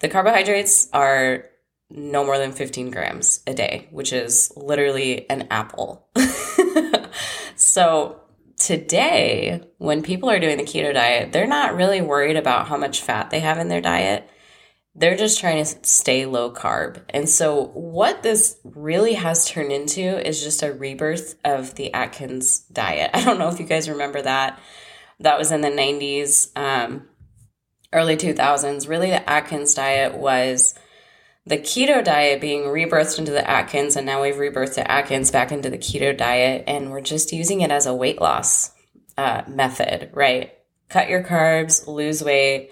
The 0.00 0.08
carbohydrates 0.08 0.88
are 0.92 1.44
no 1.90 2.24
more 2.24 2.38
than 2.38 2.52
15 2.52 2.90
grams 2.90 3.40
a 3.46 3.54
day, 3.54 3.88
which 3.90 4.12
is 4.12 4.52
literally 4.56 5.28
an 5.30 5.48
apple. 5.50 6.08
so 7.56 8.20
today, 8.58 9.62
when 9.78 10.02
people 10.02 10.28
are 10.28 10.40
doing 10.40 10.58
the 10.58 10.64
keto 10.64 10.92
diet, 10.92 11.32
they're 11.32 11.46
not 11.46 11.76
really 11.76 12.00
worried 12.00 12.36
about 12.36 12.68
how 12.68 12.76
much 12.76 13.00
fat 13.00 13.30
they 13.30 13.40
have 13.40 13.58
in 13.58 13.68
their 13.68 13.80
diet. 13.80 14.28
They're 14.94 15.16
just 15.16 15.38
trying 15.38 15.64
to 15.64 15.86
stay 15.86 16.26
low 16.26 16.52
carb. 16.52 17.02
And 17.10 17.28
so, 17.28 17.66
what 17.66 18.22
this 18.22 18.58
really 18.64 19.14
has 19.14 19.48
turned 19.48 19.70
into 19.72 20.00
is 20.26 20.42
just 20.42 20.62
a 20.62 20.72
rebirth 20.72 21.36
of 21.44 21.76
the 21.76 21.94
Atkins 21.94 22.60
diet. 22.72 23.10
I 23.14 23.24
don't 23.24 23.38
know 23.38 23.48
if 23.48 23.60
you 23.60 23.66
guys 23.66 23.88
remember 23.88 24.20
that. 24.22 24.58
That 25.20 25.38
was 25.38 25.50
in 25.50 25.62
the 25.62 25.68
90s, 25.68 26.50
um, 26.56 27.08
early 27.92 28.16
2000s. 28.16 28.88
Really, 28.88 29.10
the 29.10 29.28
Atkins 29.28 29.74
diet 29.74 30.14
was 30.16 30.74
the 31.48 31.56
keto 31.56 32.04
diet 32.04 32.42
being 32.42 32.64
rebirthed 32.64 33.18
into 33.18 33.32
the 33.32 33.48
Atkins, 33.48 33.96
and 33.96 34.04
now 34.04 34.20
we've 34.20 34.34
rebirthed 34.34 34.74
the 34.74 34.90
Atkins 34.90 35.30
back 35.30 35.50
into 35.50 35.70
the 35.70 35.78
keto 35.78 36.14
diet, 36.14 36.64
and 36.66 36.90
we're 36.90 37.00
just 37.00 37.32
using 37.32 37.62
it 37.62 37.70
as 37.70 37.86
a 37.86 37.94
weight 37.94 38.20
loss 38.20 38.72
uh, 39.16 39.42
method, 39.48 40.10
right? 40.12 40.52
Cut 40.90 41.08
your 41.08 41.24
carbs, 41.24 41.86
lose 41.86 42.22
weight. 42.22 42.70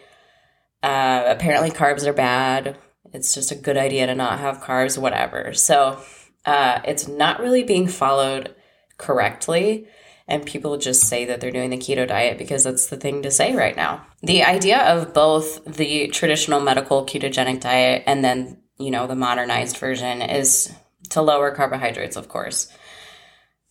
Uh, 0.82 1.24
apparently, 1.26 1.70
carbs 1.70 2.06
are 2.06 2.12
bad. 2.12 2.76
It's 3.14 3.34
just 3.34 3.50
a 3.50 3.56
good 3.56 3.78
idea 3.78 4.06
to 4.06 4.14
not 4.14 4.40
have 4.40 4.60
carbs, 4.60 4.98
whatever. 4.98 5.54
So, 5.54 5.98
uh, 6.44 6.80
it's 6.84 7.08
not 7.08 7.40
really 7.40 7.64
being 7.64 7.88
followed 7.88 8.54
correctly. 8.98 9.88
And 10.28 10.44
people 10.44 10.76
just 10.76 11.04
say 11.04 11.24
that 11.26 11.40
they're 11.40 11.52
doing 11.52 11.70
the 11.70 11.78
keto 11.78 12.06
diet 12.06 12.36
because 12.36 12.64
that's 12.64 12.88
the 12.88 12.96
thing 12.96 13.22
to 13.22 13.30
say 13.30 13.54
right 13.54 13.76
now. 13.76 14.04
The 14.22 14.42
idea 14.42 14.80
of 14.80 15.14
both 15.14 15.64
the 15.64 16.08
traditional 16.08 16.60
medical 16.60 17.06
ketogenic 17.06 17.60
diet 17.60 18.02
and 18.06 18.24
then 18.24 18.58
you 18.78 18.90
know, 18.90 19.06
the 19.06 19.16
modernized 19.16 19.78
version 19.78 20.22
is 20.22 20.72
to 21.10 21.22
lower 21.22 21.50
carbohydrates, 21.50 22.16
of 22.16 22.28
course. 22.28 22.72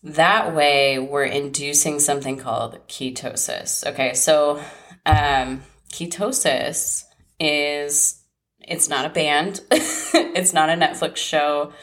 That 0.04 0.56
way, 0.56 1.00
we're 1.00 1.26
inducing 1.26 2.00
something 2.00 2.38
called 2.38 2.80
ketosis. 2.88 3.86
Okay, 3.88 4.14
so 4.14 4.62
um, 5.06 5.64
ketosis 5.92 7.06
is 7.40 8.22
it's 8.60 8.90
not 8.90 9.06
a 9.06 9.10
band, 9.10 9.62
it's 9.72 10.54
not 10.54 10.70
a 10.70 10.74
Netflix 10.74 11.18
show 11.18 11.74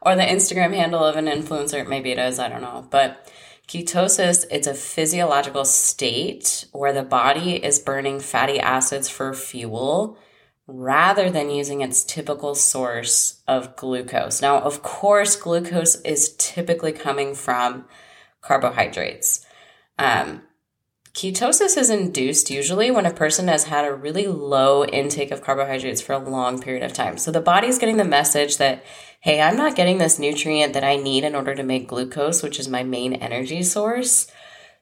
or 0.00 0.14
the 0.14 0.22
Instagram 0.22 0.74
handle 0.74 1.04
of 1.04 1.16
an 1.16 1.26
influencer. 1.26 1.86
Maybe 1.86 2.12
it 2.12 2.18
is, 2.18 2.38
I 2.38 2.48
don't 2.48 2.62
know. 2.62 2.86
But 2.90 3.30
ketosis, 3.68 4.44
it's 4.50 4.66
a 4.66 4.74
physiological 4.74 5.64
state 5.64 6.66
where 6.72 6.92
the 6.92 7.02
body 7.02 7.62
is 7.64 7.78
burning 7.78 8.20
fatty 8.20 8.58
acids 8.60 9.08
for 9.08 9.34
fuel 9.34 10.18
rather 10.68 11.30
than 11.30 11.48
using 11.48 11.80
its 11.80 12.04
typical 12.04 12.54
source 12.54 13.42
of 13.48 13.74
glucose. 13.74 14.42
Now, 14.42 14.60
of 14.60 14.82
course, 14.82 15.34
glucose 15.34 15.96
is 16.02 16.36
typically 16.36 16.92
coming 16.92 17.34
from 17.34 17.86
carbohydrates. 18.42 19.46
Um, 19.98 20.42
ketosis 21.14 21.78
is 21.78 21.88
induced 21.88 22.50
usually 22.50 22.90
when 22.90 23.06
a 23.06 23.14
person 23.14 23.48
has 23.48 23.64
had 23.64 23.86
a 23.86 23.94
really 23.94 24.26
low 24.26 24.84
intake 24.84 25.30
of 25.30 25.40
carbohydrates 25.40 26.02
for 26.02 26.12
a 26.12 26.18
long 26.18 26.60
period 26.60 26.82
of 26.82 26.92
time. 26.92 27.16
So 27.16 27.32
the 27.32 27.40
body's 27.40 27.78
getting 27.78 27.96
the 27.96 28.04
message 28.04 28.58
that, 28.58 28.84
hey, 29.20 29.40
I'm 29.40 29.56
not 29.56 29.74
getting 29.74 29.96
this 29.96 30.18
nutrient 30.18 30.74
that 30.74 30.84
I 30.84 30.96
need 30.96 31.24
in 31.24 31.34
order 31.34 31.54
to 31.54 31.62
make 31.62 31.88
glucose, 31.88 32.42
which 32.42 32.60
is 32.60 32.68
my 32.68 32.82
main 32.82 33.14
energy 33.14 33.62
source. 33.62 34.30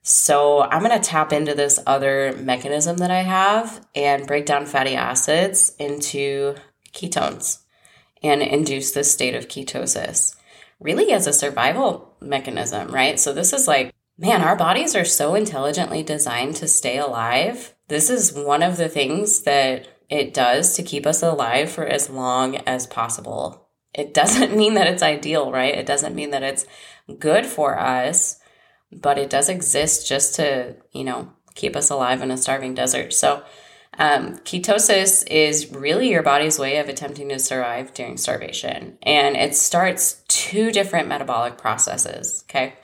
So 0.09 0.63
I'm 0.63 0.85
going 0.85 0.93
to 0.93 1.05
tap 1.05 1.33
into 1.33 1.53
this 1.53 1.81
other 1.85 2.33
mechanism 2.39 2.99
that 2.99 3.11
I 3.11 3.23
have 3.23 3.85
and 3.93 4.25
break 4.25 4.47
down 4.47 4.65
fatty 4.65 4.95
acids 4.95 5.75
into 5.81 6.55
ketones 6.93 7.65
and 8.23 8.41
induce 8.41 8.93
this 8.93 9.11
state 9.11 9.35
of 9.35 9.49
ketosis, 9.49 10.37
really 10.79 11.11
as 11.11 11.27
a 11.27 11.33
survival 11.33 12.15
mechanism, 12.21 12.93
right? 12.93 13.19
So 13.19 13.33
this 13.33 13.53
is 13.53 13.67
like, 13.67 13.93
man, 14.17 14.43
our 14.43 14.55
bodies 14.55 14.95
are 14.95 15.05
so 15.05 15.35
intelligently 15.35 16.05
designed 16.05 16.55
to 16.57 16.69
stay 16.69 16.99
alive. 16.99 17.75
This 17.89 18.09
is 18.09 18.33
one 18.33 18.63
of 18.63 18.77
the 18.77 18.89
things 18.89 19.43
that 19.43 19.89
it 20.09 20.33
does 20.33 20.77
to 20.77 20.85
keep 20.85 21.05
us 21.05 21.21
alive 21.21 21.69
for 21.69 21.85
as 21.85 22.09
long 22.09 22.59
as 22.59 22.87
possible. 22.87 23.69
It 23.93 24.15
doesn't 24.15 24.57
mean 24.57 24.75
that 24.75 24.87
it's 24.87 25.03
ideal, 25.03 25.51
right? 25.51 25.75
It 25.75 25.87
doesn't 25.87 26.15
mean 26.15 26.31
that 26.31 26.45
it's 26.45 26.65
good 27.19 27.45
for 27.45 27.77
us 27.77 28.39
but 28.93 29.19
it 29.19 29.31
does 29.31 29.49
exist 29.49 30.09
just 30.09 30.35
to, 30.37 30.77
you 30.93 31.05
know, 31.05 31.33
keep 31.55 31.77
us 31.77 31.91
alive 31.91 32.23
in 32.23 32.31
a 32.31 32.37
starving 32.37 32.75
desert. 32.75 33.13
So, 33.13 33.43
um, 33.99 34.37
ketosis 34.39 35.27
is 35.27 35.73
really 35.73 36.11
your 36.11 36.23
body's 36.23 36.59
way 36.59 36.77
of 36.79 36.89
attempting 36.89 37.31
to 37.31 37.39
survive 37.39 37.95
during 37.95 38.19
starvation. 38.19 38.99
And 39.03 39.37
it 39.37 39.55
starts 39.55 40.23
two 40.29 40.71
different 40.71 41.09
metabolic 41.09 41.57
processes. 41.57 42.45
Okay. 42.49 42.75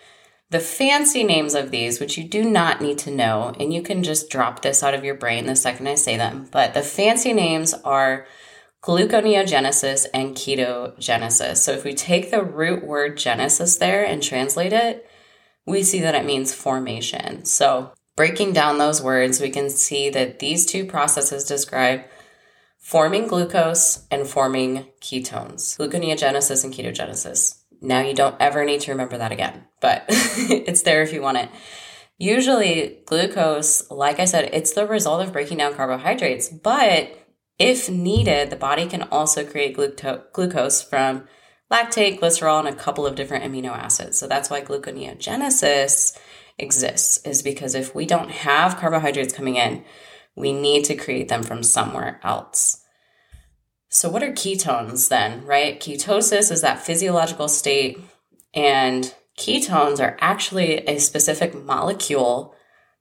The 0.50 0.60
fancy 0.60 1.24
names 1.24 1.54
of 1.54 1.70
these, 1.70 1.98
which 1.98 2.18
you 2.18 2.24
do 2.24 2.44
not 2.44 2.82
need 2.82 2.98
to 2.98 3.10
know, 3.10 3.54
and 3.58 3.72
you 3.72 3.82
can 3.82 4.02
just 4.02 4.28
drop 4.28 4.60
this 4.60 4.82
out 4.82 4.94
of 4.94 5.04
your 5.04 5.14
brain 5.14 5.46
the 5.46 5.56
second 5.56 5.86
I 5.86 5.94
say 5.94 6.16
them, 6.18 6.48
but 6.50 6.74
the 6.74 6.82
fancy 6.82 7.32
names 7.32 7.72
are 7.72 8.26
gluconeogenesis 8.82 10.06
and 10.12 10.34
ketogenesis. 10.34 11.58
So 11.58 11.72
if 11.72 11.84
we 11.84 11.94
take 11.94 12.30
the 12.30 12.42
root 12.42 12.84
word 12.84 13.16
genesis 13.16 13.76
there 13.76 14.04
and 14.04 14.22
translate 14.22 14.72
it, 14.74 15.08
we 15.66 15.82
see 15.82 16.00
that 16.00 16.14
it 16.14 16.24
means 16.24 16.54
formation. 16.54 17.44
So, 17.44 17.92
breaking 18.16 18.52
down 18.52 18.78
those 18.78 19.02
words, 19.02 19.40
we 19.40 19.50
can 19.50 19.70
see 19.70 20.10
that 20.10 20.38
these 20.38 20.66
two 20.66 20.84
processes 20.84 21.44
describe 21.44 22.04
forming 22.78 23.28
glucose 23.28 24.06
and 24.10 24.26
forming 24.26 24.86
ketones, 25.00 25.78
gluconeogenesis 25.78 26.64
and 26.64 26.74
ketogenesis. 26.74 27.58
Now, 27.80 28.00
you 28.00 28.14
don't 28.14 28.36
ever 28.40 28.64
need 28.64 28.80
to 28.82 28.92
remember 28.92 29.18
that 29.18 29.32
again, 29.32 29.64
but 29.80 30.04
it's 30.08 30.82
there 30.82 31.02
if 31.02 31.12
you 31.12 31.22
want 31.22 31.38
it. 31.38 31.48
Usually, 32.18 32.98
glucose, 33.06 33.90
like 33.90 34.20
I 34.20 34.26
said, 34.26 34.50
it's 34.52 34.72
the 34.72 34.86
result 34.86 35.22
of 35.22 35.32
breaking 35.32 35.58
down 35.58 35.74
carbohydrates, 35.74 36.48
but 36.48 37.18
if 37.58 37.88
needed, 37.88 38.50
the 38.50 38.56
body 38.56 38.86
can 38.86 39.02
also 39.04 39.44
create 39.44 39.76
glucose 39.76 40.82
from 40.82 41.26
lactate, 41.72 42.20
glycerol, 42.20 42.60
and 42.60 42.68
a 42.68 42.74
couple 42.74 43.06
of 43.06 43.14
different 43.14 43.44
amino 43.44 43.70
acids. 43.70 44.18
So 44.18 44.28
that's 44.28 44.50
why 44.50 44.60
gluconeogenesis 44.60 46.18
exists, 46.58 47.24
is 47.26 47.42
because 47.42 47.74
if 47.74 47.94
we 47.94 48.04
don't 48.04 48.30
have 48.30 48.76
carbohydrates 48.76 49.32
coming 49.32 49.56
in, 49.56 49.84
we 50.36 50.52
need 50.52 50.84
to 50.84 50.94
create 50.96 51.28
them 51.28 51.42
from 51.42 51.62
somewhere 51.62 52.20
else. 52.22 52.82
So, 53.88 54.08
what 54.08 54.22
are 54.22 54.32
ketones 54.32 55.08
then, 55.08 55.44
right? 55.44 55.78
Ketosis 55.78 56.50
is 56.50 56.62
that 56.62 56.82
physiological 56.82 57.48
state, 57.48 57.98
and 58.54 59.14
ketones 59.38 60.00
are 60.00 60.16
actually 60.20 60.78
a 60.86 60.98
specific 60.98 61.54
molecule 61.54 62.54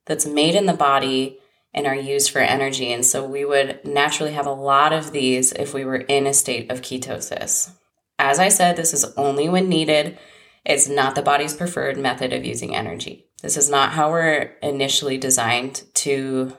that's 0.05 0.25
made 0.25 0.55
in 0.55 0.65
the 0.65 0.73
body 0.73 1.39
and 1.73 1.87
are 1.87 1.95
used 1.95 2.31
for 2.31 2.39
energy. 2.39 2.91
And 2.91 3.05
so, 3.05 3.25
we 3.25 3.45
would 3.45 3.79
naturally 3.85 4.33
have 4.33 4.45
a 4.45 4.51
lot 4.51 4.91
of 4.91 5.13
these 5.13 5.53
if 5.53 5.73
we 5.73 5.85
were 5.85 5.95
in 5.95 6.27
a 6.27 6.33
state 6.33 6.69
of 6.69 6.81
ketosis. 6.81 7.71
As 8.21 8.37
I 8.37 8.49
said, 8.49 8.75
this 8.75 8.93
is 8.93 9.03
only 9.17 9.49
when 9.49 9.67
needed. 9.67 10.15
It's 10.63 10.87
not 10.87 11.15
the 11.15 11.23
body's 11.23 11.55
preferred 11.55 11.97
method 11.97 12.33
of 12.33 12.45
using 12.45 12.75
energy. 12.75 13.25
This 13.41 13.57
is 13.57 13.67
not 13.67 13.93
how 13.93 14.11
we're 14.11 14.55
initially 14.61 15.17
designed 15.17 15.81
to 15.95 16.55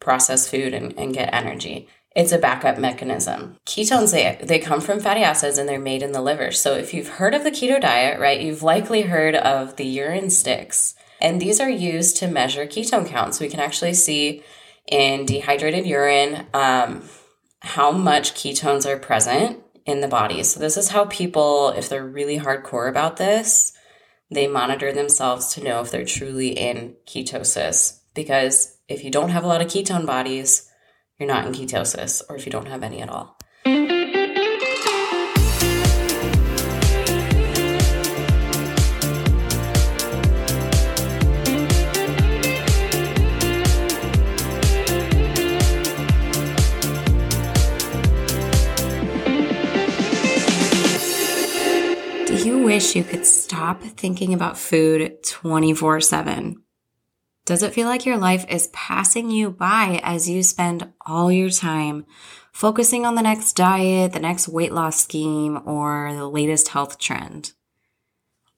process 0.00 0.48
food 0.48 0.74
and, 0.74 0.92
and 0.98 1.14
get 1.14 1.32
energy. 1.32 1.88
It's 2.16 2.32
a 2.32 2.38
backup 2.38 2.78
mechanism. 2.78 3.58
Ketones, 3.64 4.10
they, 4.10 4.44
they 4.44 4.58
come 4.58 4.80
from 4.80 4.98
fatty 4.98 5.22
acids 5.22 5.56
and 5.56 5.68
they're 5.68 5.78
made 5.78 6.02
in 6.02 6.10
the 6.10 6.20
liver. 6.20 6.50
So 6.50 6.74
if 6.74 6.92
you've 6.92 7.08
heard 7.08 7.34
of 7.34 7.44
the 7.44 7.52
keto 7.52 7.80
diet, 7.80 8.18
right, 8.18 8.40
you've 8.40 8.64
likely 8.64 9.02
heard 9.02 9.36
of 9.36 9.76
the 9.76 9.86
urine 9.86 10.30
sticks. 10.30 10.96
And 11.20 11.40
these 11.40 11.60
are 11.60 11.70
used 11.70 12.16
to 12.16 12.26
measure 12.26 12.66
ketone 12.66 13.06
counts. 13.06 13.38
We 13.38 13.48
can 13.48 13.60
actually 13.60 13.94
see 13.94 14.42
in 14.90 15.26
dehydrated 15.26 15.86
urine 15.86 16.48
um, 16.52 17.08
how 17.60 17.92
much 17.92 18.34
ketones 18.34 18.84
are 18.84 18.98
present 18.98 19.63
in 19.86 20.00
the 20.00 20.08
body. 20.08 20.42
So, 20.42 20.60
this 20.60 20.76
is 20.76 20.88
how 20.88 21.04
people, 21.06 21.70
if 21.70 21.88
they're 21.88 22.06
really 22.06 22.38
hardcore 22.38 22.88
about 22.88 23.16
this, 23.16 23.72
they 24.30 24.46
monitor 24.46 24.92
themselves 24.92 25.54
to 25.54 25.64
know 25.64 25.80
if 25.80 25.90
they're 25.90 26.04
truly 26.04 26.48
in 26.48 26.96
ketosis. 27.06 28.00
Because 28.14 28.78
if 28.88 29.04
you 29.04 29.10
don't 29.10 29.30
have 29.30 29.44
a 29.44 29.48
lot 29.48 29.60
of 29.60 29.68
ketone 29.68 30.06
bodies, 30.06 30.70
you're 31.18 31.28
not 31.28 31.46
in 31.46 31.52
ketosis, 31.52 32.22
or 32.28 32.36
if 32.36 32.46
you 32.46 32.52
don't 32.52 32.68
have 32.68 32.82
any 32.82 33.00
at 33.00 33.08
all. 33.08 33.38
Wish 52.74 52.96
you 52.96 53.04
could 53.04 53.24
stop 53.24 53.80
thinking 53.84 54.34
about 54.34 54.58
food 54.58 55.22
24 55.22 56.00
7? 56.00 56.60
Does 57.44 57.62
it 57.62 57.72
feel 57.72 57.86
like 57.86 58.04
your 58.04 58.16
life 58.16 58.44
is 58.48 58.66
passing 58.72 59.30
you 59.30 59.52
by 59.52 60.00
as 60.02 60.28
you 60.28 60.42
spend 60.42 60.92
all 61.06 61.30
your 61.30 61.50
time 61.50 62.04
focusing 62.52 63.06
on 63.06 63.14
the 63.14 63.22
next 63.22 63.52
diet, 63.52 64.12
the 64.12 64.18
next 64.18 64.48
weight 64.48 64.72
loss 64.72 65.00
scheme, 65.00 65.60
or 65.64 66.12
the 66.14 66.28
latest 66.28 66.66
health 66.66 66.98
trend? 66.98 67.52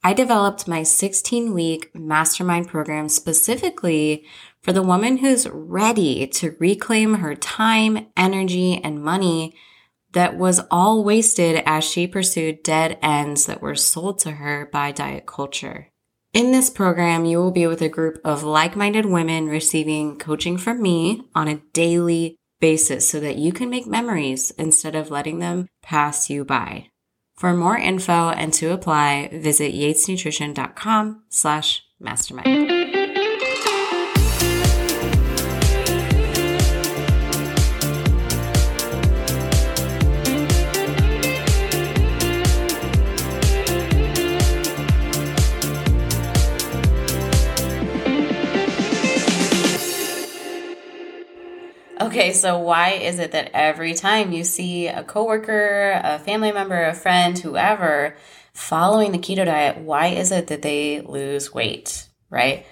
I 0.02 0.14
developed 0.14 0.66
my 0.66 0.82
16 0.82 1.52
week 1.52 1.94
mastermind 1.94 2.68
program 2.68 3.10
specifically 3.10 4.24
for 4.62 4.72
the 4.72 4.82
woman 4.82 5.18
who's 5.18 5.46
ready 5.46 6.26
to 6.28 6.56
reclaim 6.58 7.16
her 7.16 7.34
time, 7.34 8.06
energy, 8.16 8.80
and 8.82 9.02
money 9.04 9.54
that 10.12 10.36
was 10.36 10.60
all 10.70 11.04
wasted 11.04 11.62
as 11.66 11.84
she 11.84 12.06
pursued 12.06 12.62
dead 12.62 12.98
ends 13.02 13.46
that 13.46 13.60
were 13.60 13.74
sold 13.74 14.18
to 14.20 14.32
her 14.32 14.68
by 14.72 14.92
diet 14.92 15.26
culture. 15.26 15.88
In 16.32 16.52
this 16.52 16.68
program, 16.68 17.24
you 17.24 17.38
will 17.38 17.50
be 17.50 17.66
with 17.66 17.80
a 17.80 17.88
group 17.88 18.20
of 18.24 18.42
like-minded 18.42 19.06
women 19.06 19.46
receiving 19.46 20.18
coaching 20.18 20.58
from 20.58 20.82
me 20.82 21.22
on 21.34 21.48
a 21.48 21.62
daily 21.72 22.36
basis 22.60 23.08
so 23.08 23.20
that 23.20 23.36
you 23.36 23.52
can 23.52 23.70
make 23.70 23.86
memories 23.86 24.50
instead 24.52 24.94
of 24.94 25.10
letting 25.10 25.38
them 25.38 25.66
pass 25.82 26.28
you 26.28 26.44
by. 26.44 26.88
For 27.36 27.54
more 27.54 27.76
info 27.76 28.30
and 28.30 28.52
to 28.54 28.72
apply, 28.72 29.28
visit 29.32 29.74
yatesnutrition.com 29.74 31.24
slash 31.28 31.82
mastermind. 32.00 32.75
Okay, 52.16 52.32
so 52.32 52.58
why 52.58 52.92
is 52.92 53.18
it 53.18 53.32
that 53.32 53.50
every 53.52 53.92
time 53.92 54.32
you 54.32 54.42
see 54.42 54.86
a 54.86 55.04
coworker, 55.04 56.00
a 56.02 56.18
family 56.18 56.50
member, 56.50 56.82
a 56.82 56.94
friend, 56.94 57.38
whoever 57.38 58.16
following 58.54 59.12
the 59.12 59.18
keto 59.18 59.44
diet, 59.44 59.76
why 59.76 60.06
is 60.06 60.32
it 60.32 60.46
that 60.46 60.62
they 60.62 61.02
lose 61.02 61.52
weight, 61.52 62.08
right? 62.30 62.64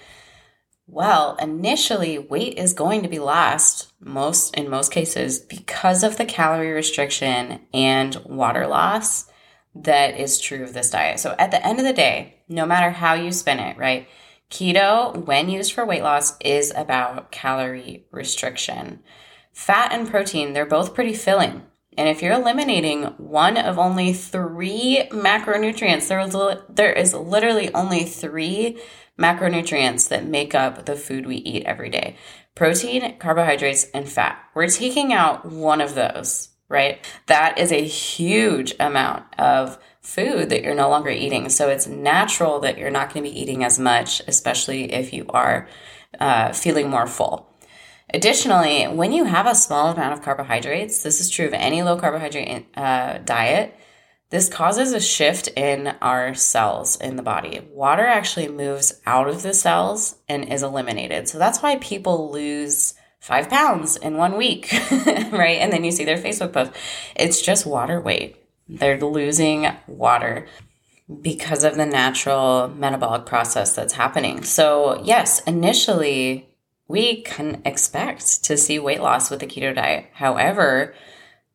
Well, 0.87 1.35
initially 1.39 2.17
weight 2.17 2.57
is 2.57 2.73
going 2.73 3.03
to 3.03 3.07
be 3.07 3.19
lost 3.19 3.93
most 3.99 4.55
in 4.55 4.67
most 4.67 4.91
cases 4.91 5.37
because 5.37 6.01
of 6.01 6.17
the 6.17 6.25
calorie 6.25 6.71
restriction 6.71 7.59
and 7.71 8.15
water 8.25 8.65
loss 8.65 9.29
that 9.75 10.19
is 10.19 10.39
true 10.39 10.63
of 10.63 10.73
this 10.73 10.89
diet. 10.89 11.19
So 11.19 11.35
at 11.37 11.51
the 11.51 11.63
end 11.63 11.77
of 11.77 11.85
the 11.85 11.93
day, 11.93 12.41
no 12.49 12.65
matter 12.65 12.89
how 12.89 13.13
you 13.13 13.31
spin 13.31 13.59
it, 13.59 13.77
right? 13.77 14.07
Keto, 14.49 15.23
when 15.23 15.49
used 15.49 15.73
for 15.73 15.85
weight 15.85 16.01
loss, 16.01 16.35
is 16.39 16.73
about 16.75 17.31
calorie 17.31 18.07
restriction. 18.11 19.03
Fat 19.55 19.93
and 19.93 20.07
protein, 20.09 20.51
they're 20.51 20.65
both 20.65 20.93
pretty 20.93 21.13
filling. 21.13 21.63
And 21.97 22.09
if 22.09 22.21
you're 22.21 22.33
eliminating 22.33 23.03
one 23.17 23.55
of 23.55 23.79
only 23.79 24.11
three 24.11 25.07
macronutrients, 25.11 26.09
there 26.09 26.19
is, 26.19 26.35
there 26.67 26.91
is 26.91 27.13
literally 27.13 27.73
only 27.73 28.03
three 28.03 28.77
macronutrients 29.17 30.09
that 30.09 30.27
make 30.27 30.53
up 30.53 30.85
the 30.85 30.97
food 30.97 31.25
we 31.25 31.37
eat 31.37 31.63
every 31.63 31.89
day 31.89 32.17
protein, 32.53 33.17
carbohydrates, 33.17 33.85
and 33.93 34.07
fat. 34.07 34.37
We're 34.53 34.67
taking 34.67 35.13
out 35.13 35.45
one 35.45 35.79
of 35.79 35.95
those, 35.95 36.49
right? 36.67 36.99
That 37.27 37.57
is 37.57 37.71
a 37.71 37.81
huge 37.81 38.75
amount 38.77 39.23
of 39.39 39.79
food 40.01 40.49
that 40.49 40.63
you're 40.63 40.75
no 40.75 40.89
longer 40.89 41.09
eating. 41.09 41.47
So 41.47 41.69
it's 41.69 41.87
natural 41.87 42.59
that 42.59 42.77
you're 42.77 42.91
not 42.91 43.13
going 43.13 43.25
to 43.25 43.31
be 43.31 43.39
eating 43.39 43.63
as 43.63 43.79
much, 43.79 44.21
especially 44.27 44.91
if 44.91 45.13
you 45.13 45.25
are 45.29 45.67
uh, 46.19 46.51
feeling 46.51 46.89
more 46.89 47.07
full. 47.07 47.54
Additionally, 48.15 48.85
when 48.85 49.11
you 49.11 49.25
have 49.25 49.45
a 49.45 49.53
small 49.53 49.91
amount 49.91 50.13
of 50.13 50.21
carbohydrates, 50.21 51.03
this 51.03 51.19
is 51.19 51.29
true 51.29 51.47
of 51.47 51.53
any 51.53 51.83
low 51.83 51.97
carbohydrate 51.97 52.65
uh, 52.77 53.17
diet, 53.17 53.77
this 54.29 54.47
causes 54.47 54.93
a 54.93 55.01
shift 55.01 55.49
in 55.49 55.87
our 56.01 56.33
cells 56.33 56.95
in 56.95 57.17
the 57.17 57.21
body. 57.21 57.59
Water 57.73 58.05
actually 58.05 58.47
moves 58.47 59.01
out 59.05 59.27
of 59.27 59.41
the 59.41 59.53
cells 59.53 60.15
and 60.29 60.47
is 60.47 60.63
eliminated. 60.63 61.27
So 61.27 61.37
that's 61.37 61.61
why 61.61 61.75
people 61.75 62.31
lose 62.31 62.93
five 63.19 63.49
pounds 63.49 63.97
in 63.97 64.15
one 64.15 64.37
week, 64.37 64.71
right? 64.91 65.59
And 65.59 65.73
then 65.73 65.83
you 65.83 65.91
see 65.91 66.05
their 66.05 66.17
Facebook 66.17 66.53
post. 66.53 66.71
It's 67.17 67.41
just 67.41 67.65
water 67.65 67.99
weight. 67.99 68.37
They're 68.69 68.97
losing 68.97 69.67
water 69.87 70.47
because 71.21 71.65
of 71.65 71.75
the 71.75 71.85
natural 71.85 72.69
metabolic 72.69 73.25
process 73.25 73.75
that's 73.75 73.93
happening. 73.93 74.45
So, 74.45 75.03
yes, 75.03 75.41
initially 75.41 76.47
we 76.87 77.21
can 77.21 77.61
expect 77.65 78.43
to 78.43 78.57
see 78.57 78.79
weight 78.79 79.01
loss 79.01 79.29
with 79.29 79.39
the 79.39 79.47
keto 79.47 79.73
diet. 79.73 80.07
However, 80.13 80.93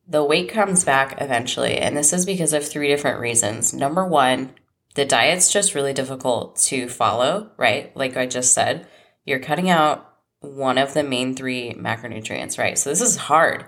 the 0.07 0.23
weight 0.23 0.49
comes 0.49 0.83
back 0.83 1.21
eventually, 1.21 1.77
and 1.77 1.95
this 1.95 2.11
is 2.11 2.25
because 2.25 2.53
of 2.53 2.67
three 2.67 2.87
different 2.87 3.19
reasons. 3.19 3.73
Number 3.73 4.05
one, 4.05 4.53
the 4.95 5.05
diet's 5.05 5.51
just 5.51 5.73
really 5.73 5.93
difficult 5.93 6.57
to 6.57 6.89
follow, 6.89 7.51
right? 7.57 7.95
Like 7.95 8.17
I 8.17 8.25
just 8.25 8.53
said, 8.53 8.87
you're 9.25 9.39
cutting 9.39 9.69
out 9.69 10.07
one 10.41 10.77
of 10.77 10.93
the 10.93 11.03
main 11.03 11.35
three 11.35 11.73
macronutrients, 11.73 12.57
right? 12.57 12.77
So 12.77 12.89
this 12.89 13.01
is 13.01 13.15
hard. 13.15 13.65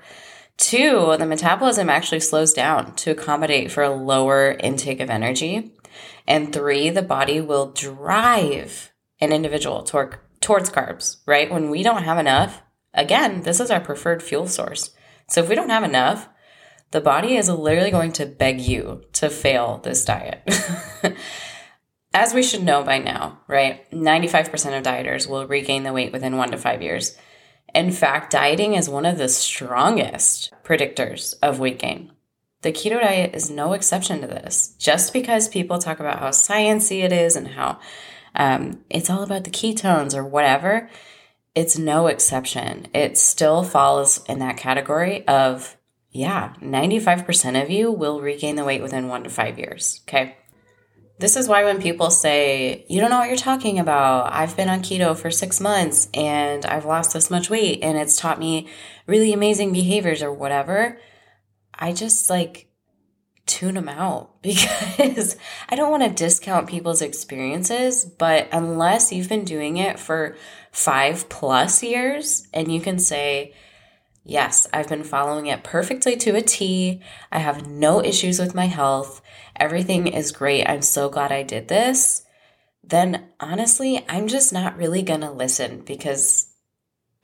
Two, 0.58 1.16
the 1.18 1.26
metabolism 1.26 1.90
actually 1.90 2.20
slows 2.20 2.54
down 2.54 2.96
to 2.96 3.12
accommodate 3.12 3.72
for 3.72 3.84
a 3.84 3.90
lower 3.90 4.52
intake 4.52 5.00
of 5.00 5.10
energy. 5.10 5.72
And 6.28 6.52
three, 6.52 6.90
the 6.90 7.02
body 7.02 7.40
will 7.42 7.72
drive 7.72 8.92
an 9.22 9.32
individual 9.32 9.84
toward 9.84 10.18
towards 10.44 10.70
carbs, 10.70 11.18
right? 11.26 11.50
When 11.50 11.70
we 11.70 11.82
don't 11.82 12.04
have 12.04 12.20
enough, 12.20 12.62
again, 12.94 13.42
this 13.42 13.60
is 13.60 13.72
our 13.72 13.80
preferred 13.80 14.22
fuel 14.22 14.48
source. 14.48 14.92
So 15.28 15.42
if 15.42 15.50
we 15.50 15.56
don't 15.56 15.70
have 15.70 15.84
enough, 15.84 16.30
the 16.92 17.02
body 17.02 17.38
is 17.38 17.50
literally 17.50 17.90
going 17.90 18.12
to 18.14 18.26
beg 18.28 18.62
you 18.62 19.04
to 19.14 19.30
fail 19.30 19.80
this 19.84 20.06
diet. 20.06 20.48
As 22.14 22.36
we 22.36 22.44
should 22.44 22.64
know 22.64 22.84
by 22.84 23.00
now, 23.00 23.40
right? 23.48 23.90
95% 23.90 24.78
of 24.78 24.84
dieters 24.84 25.28
will 25.28 25.48
regain 25.48 25.82
the 25.82 25.94
weight 25.94 26.12
within 26.12 26.38
one 26.38 26.52
to 26.52 26.58
five 26.58 26.84
years. 26.84 27.18
In 27.74 27.92
fact, 27.92 28.32
dieting 28.32 28.76
is 28.76 28.88
one 28.88 29.08
of 29.08 29.18
the 29.18 29.30
strongest 29.30 30.54
predictors 30.64 31.34
of 31.42 31.58
weight 31.58 31.80
gain. 31.80 32.12
The 32.62 32.72
keto 32.72 33.02
diet 33.02 33.34
is 33.34 33.50
no 33.50 33.74
exception 33.74 34.22
to 34.22 34.28
this. 34.28 34.76
Just 34.78 35.12
because 35.12 35.48
people 35.50 35.80
talk 35.80 36.00
about 36.00 36.20
how 36.20 36.30
sciencey 36.30 37.04
it 37.04 37.12
is 37.12 37.36
and 37.36 37.48
how 37.48 37.80
um, 38.36 38.84
it's 38.90 39.10
all 39.10 39.24
about 39.24 39.44
the 39.44 39.52
ketones 39.52 40.16
or 40.16 40.24
whatever, 40.24 40.90
it's 41.56 41.78
no 41.78 42.08
exception. 42.08 42.88
It 42.94 43.18
still 43.18 43.64
falls 43.64 44.24
in 44.26 44.40
that 44.40 44.58
category 44.58 45.28
of, 45.28 45.78
yeah, 46.12 46.54
95% 46.62 47.62
of 47.62 47.70
you 47.70 47.92
will 47.92 48.22
regain 48.22 48.56
the 48.56 48.66
weight 48.66 48.82
within 48.82 49.08
one 49.08 49.24
to 49.24 49.30
five 49.30 49.60
years. 49.60 50.02
Okay. 50.08 50.38
This 51.20 51.36
is 51.36 51.48
why 51.48 51.64
when 51.64 51.82
people 51.82 52.10
say, 52.10 52.86
you 52.90 53.00
don't 53.00 53.12
know 53.12 53.20
what 53.20 53.30
you're 53.30 53.38
talking 53.38 53.78
about, 53.78 54.34
I've 54.34 54.58
been 54.58 54.68
on 54.68 54.82
keto 54.82 55.16
for 55.16 55.30
six 55.30 55.62
months 55.62 56.10
and 56.14 56.66
I've 56.66 56.86
lost 56.86 57.14
this 57.14 57.30
much 57.30 57.52
weight 57.52 57.80
and 57.84 57.98
it's 57.98 58.18
taught 58.18 58.40
me 58.40 58.68
really 59.06 59.32
amazing 59.32 59.72
behaviors 59.74 60.24
or 60.24 60.34
whatever, 60.34 61.00
I 61.74 61.94
just 61.94 62.30
like 62.32 62.68
tune 63.46 63.76
them 63.76 63.90
out 63.90 64.30
because 64.42 65.38
I 65.70 65.76
don't 65.76 65.92
want 65.92 66.04
to 66.04 66.24
discount 66.24 66.70
people's 66.70 67.02
experiences, 67.02 68.06
but 68.06 68.48
unless 68.52 69.12
you've 69.12 69.30
been 69.30 69.46
doing 69.46 69.78
it 69.78 70.00
for 70.00 70.36
five 70.72 71.30
plus 71.30 71.84
years 71.84 72.48
and 72.54 72.72
you 72.72 72.82
can 72.82 73.00
say, 73.00 73.54
Yes, 74.26 74.68
I've 74.72 74.88
been 74.88 75.04
following 75.04 75.48
it 75.48 75.66
perfectly 75.66 76.16
to 76.16 76.38
a 76.38 76.42
T. 76.42 77.02
I 77.30 77.40
have 77.40 77.68
no 77.68 78.02
issues 78.02 78.40
with 78.40 78.56
my 78.56 78.68
health. 78.68 79.22
Everything 79.58 80.08
is 80.08 80.32
great. 80.32 80.66
I'm 80.66 80.82
so 80.82 81.10
glad 81.10 81.34
I 81.34 81.44
did 81.44 81.68
this. 81.68 82.24
Then 82.82 83.26
honestly, 83.42 84.06
I'm 84.08 84.30
just 84.30 84.54
not 84.54 84.78
really 84.78 85.02
going 85.02 85.22
to 85.22 85.32
listen 85.32 85.82
because 85.82 86.48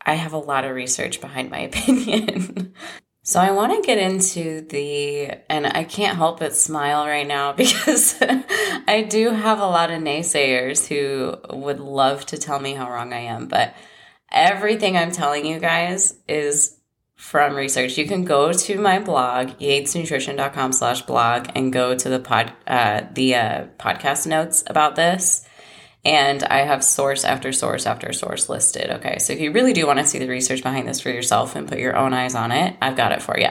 I 0.05 0.15
have 0.15 0.33
a 0.33 0.37
lot 0.37 0.65
of 0.65 0.75
research 0.75 1.21
behind 1.21 1.49
my 1.49 1.59
opinion. 1.71 2.73
So 3.29 3.39
I 3.39 3.51
want 3.51 3.75
to 3.75 3.85
get 3.85 3.99
into 3.99 4.61
the, 4.61 5.29
and 5.51 5.67
I 5.67 5.83
can't 5.83 6.17
help 6.17 6.39
but 6.39 6.55
smile 6.55 7.05
right 7.05 7.27
now 7.27 7.53
because 7.63 8.17
I 8.19 9.05
do 9.07 9.29
have 9.29 9.59
a 9.59 9.67
lot 9.67 9.91
of 9.91 10.01
naysayers 10.01 10.87
who 10.87 11.37
would 11.55 11.79
love 11.79 12.25
to 12.25 12.39
tell 12.39 12.59
me 12.59 12.73
how 12.73 12.89
wrong 12.89 13.13
I 13.13 13.19
am. 13.19 13.45
But 13.47 13.75
everything 14.31 14.97
I'm 14.97 15.11
telling 15.11 15.45
you 15.45 15.59
guys 15.59 16.15
is 16.27 16.77
from 17.17 17.53
research. 17.55 17.99
You 17.99 18.07
can 18.07 18.25
go 18.25 18.51
to 18.51 18.79
my 18.79 18.97
blog, 18.97 19.49
yatesnutrition.com 19.59 20.73
slash 20.73 21.03
blog 21.03 21.49
and 21.53 21.71
go 21.71 21.93
to 21.93 22.09
the 22.09 22.19
pod, 22.19 22.51
uh, 22.65 23.01
the 23.13 23.35
uh, 23.35 23.65
podcast 23.77 24.25
notes 24.25 24.63
about 24.65 24.95
this 24.95 25.47
and 26.05 26.43
I 26.43 26.59
have 26.59 26.83
source 26.83 27.25
after 27.25 27.51
source 27.51 27.85
after 27.85 28.13
source 28.13 28.49
listed. 28.49 28.89
Okay, 28.89 29.17
so 29.19 29.33
if 29.33 29.39
you 29.39 29.51
really 29.51 29.73
do 29.73 29.85
want 29.85 29.99
to 29.99 30.05
see 30.05 30.19
the 30.19 30.27
research 30.27 30.63
behind 30.63 30.87
this 30.87 31.01
for 31.01 31.09
yourself 31.09 31.55
and 31.55 31.67
put 31.67 31.79
your 31.79 31.95
own 31.95 32.13
eyes 32.13 32.35
on 32.35 32.51
it, 32.51 32.77
I've 32.81 32.95
got 32.95 33.11
it 33.11 33.21
for 33.21 33.37
you. 33.37 33.49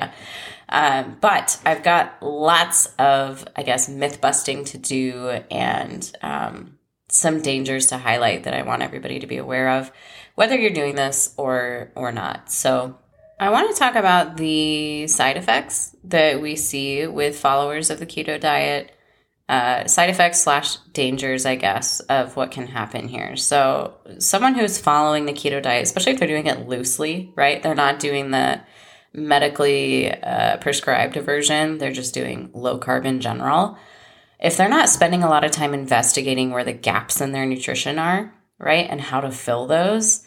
Um, 0.71 1.17
but 1.21 1.61
I've 1.65 1.83
got 1.83 2.23
lots 2.23 2.87
of, 2.99 3.47
I 3.57 3.63
guess, 3.63 3.89
myth 3.89 4.21
busting 4.21 4.65
to 4.67 4.79
do 4.79 5.29
and 5.51 6.11
um, 6.23 6.79
some 7.09 7.41
dangers 7.41 7.87
to 7.89 7.99
highlight 7.99 8.45
that 8.45 8.55
I 8.55 8.63
want 8.63 8.83
everybody 8.83 9.19
to 9.21 9.27
be 9.27 9.39
aware 9.39 9.71
of, 9.71 9.91
whether 10.35 10.57
you're 10.57 10.71
doing 10.71 10.95
this 10.95 11.35
or 11.37 11.91
or 11.95 12.13
not. 12.13 12.51
So 12.53 12.99
I 13.41 13.51
want 13.51 13.71
to 13.71 13.79
talk 13.79 13.95
about 13.95 14.37
the 14.37 15.07
side 15.07 15.37
effects 15.37 15.95
that 16.05 16.41
we 16.41 16.57
see 16.57 17.07
with 17.07 17.39
followers 17.39 17.89
of 17.89 17.99
the 17.99 18.07
keto 18.07 18.39
diet. 18.39 18.93
Uh, 19.49 19.87
side 19.87 20.11
effects 20.11 20.41
slash 20.41 20.77
dangers, 20.93 21.47
I 21.47 21.55
guess, 21.55 22.01
of 22.01 22.37
what 22.37 22.51
can 22.51 22.67
happen 22.67 23.09
here. 23.09 23.35
So, 23.35 23.95
someone 24.19 24.55
who's 24.55 24.77
following 24.77 25.25
the 25.25 25.33
keto 25.33 25.63
diet, 25.63 25.85
especially 25.85 26.13
if 26.13 26.19
they're 26.19 26.29
doing 26.29 26.47
it 26.47 26.69
loosely, 26.69 27.33
right? 27.35 27.63
They're 27.63 27.75
not 27.75 27.99
doing 27.99 28.31
the 28.31 28.61
medically 29.15 30.13
uh, 30.13 30.59
prescribed 30.59 31.17
version, 31.17 31.79
they're 31.79 31.93
just 31.93 32.13
doing 32.13 32.51
low 32.53 32.79
carb 32.79 33.07
in 33.07 33.21
general. 33.21 33.79
If 34.39 34.57
they're 34.57 34.69
not 34.69 34.91
spending 34.91 35.23
a 35.23 35.31
lot 35.31 35.45
of 35.45 35.51
time 35.51 35.75
investigating 35.75 36.51
where 36.51 36.65
the 36.65 36.73
gaps 36.73 37.21
in 37.21 37.33
their 37.33 37.47
nutrition 37.47 37.99
are, 37.99 38.33
right, 38.59 38.87
and 38.89 39.01
how 39.01 39.21
to 39.21 39.33
fill 39.33 39.67
those, 39.67 40.27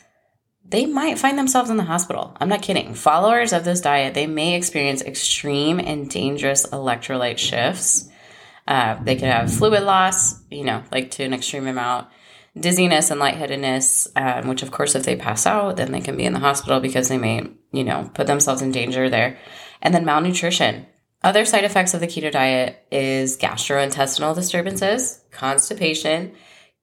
they 0.66 0.86
might 0.86 1.20
find 1.20 1.38
themselves 1.38 1.70
in 1.70 1.78
the 1.78 1.84
hospital. 1.84 2.36
I'm 2.40 2.50
not 2.50 2.62
kidding. 2.62 2.94
Followers 2.94 3.54
of 3.54 3.66
this 3.66 3.82
diet, 3.82 4.14
they 4.14 4.28
may 4.28 4.56
experience 4.56 5.02
extreme 5.02 5.80
and 5.80 6.10
dangerous 6.10 6.66
electrolyte 6.68 7.38
shifts. 7.38 8.10
Uh, 8.72 8.98
they 9.04 9.16
could 9.16 9.28
have 9.28 9.54
fluid 9.54 9.84
loss, 9.84 10.42
you 10.50 10.64
know, 10.64 10.82
like 10.94 11.12
to 11.12 11.26
an 11.26 11.34
extreme 11.34 11.68
amount, 11.68 12.08
dizziness 12.58 13.12
and 13.12 13.20
lightheadedness, 13.20 14.08
um, 14.16 14.48
which, 14.48 14.64
of 14.64 14.72
course, 14.72 14.96
if 14.96 15.04
they 15.04 15.18
pass 15.18 15.46
out, 15.46 15.76
then 15.76 15.92
they 15.92 16.00
can 16.00 16.16
be 16.16 16.24
in 16.24 16.32
the 16.32 16.40
hospital 16.40 16.80
because 16.80 17.10
they 17.10 17.18
may, 17.18 17.46
you 17.74 17.84
know, 17.84 18.10
put 18.14 18.28
themselves 18.28 18.62
in 18.62 18.72
danger 18.72 19.10
there. 19.10 19.38
And 19.82 19.94
then 19.94 20.06
malnutrition. 20.06 20.86
Other 21.22 21.44
side 21.44 21.66
effects 21.66 21.94
of 21.94 22.00
the 22.00 22.08
keto 22.08 22.32
diet 22.32 22.86
is 22.92 23.38
gastrointestinal 23.38 24.36
disturbances, 24.36 25.22
constipation, 25.32 26.32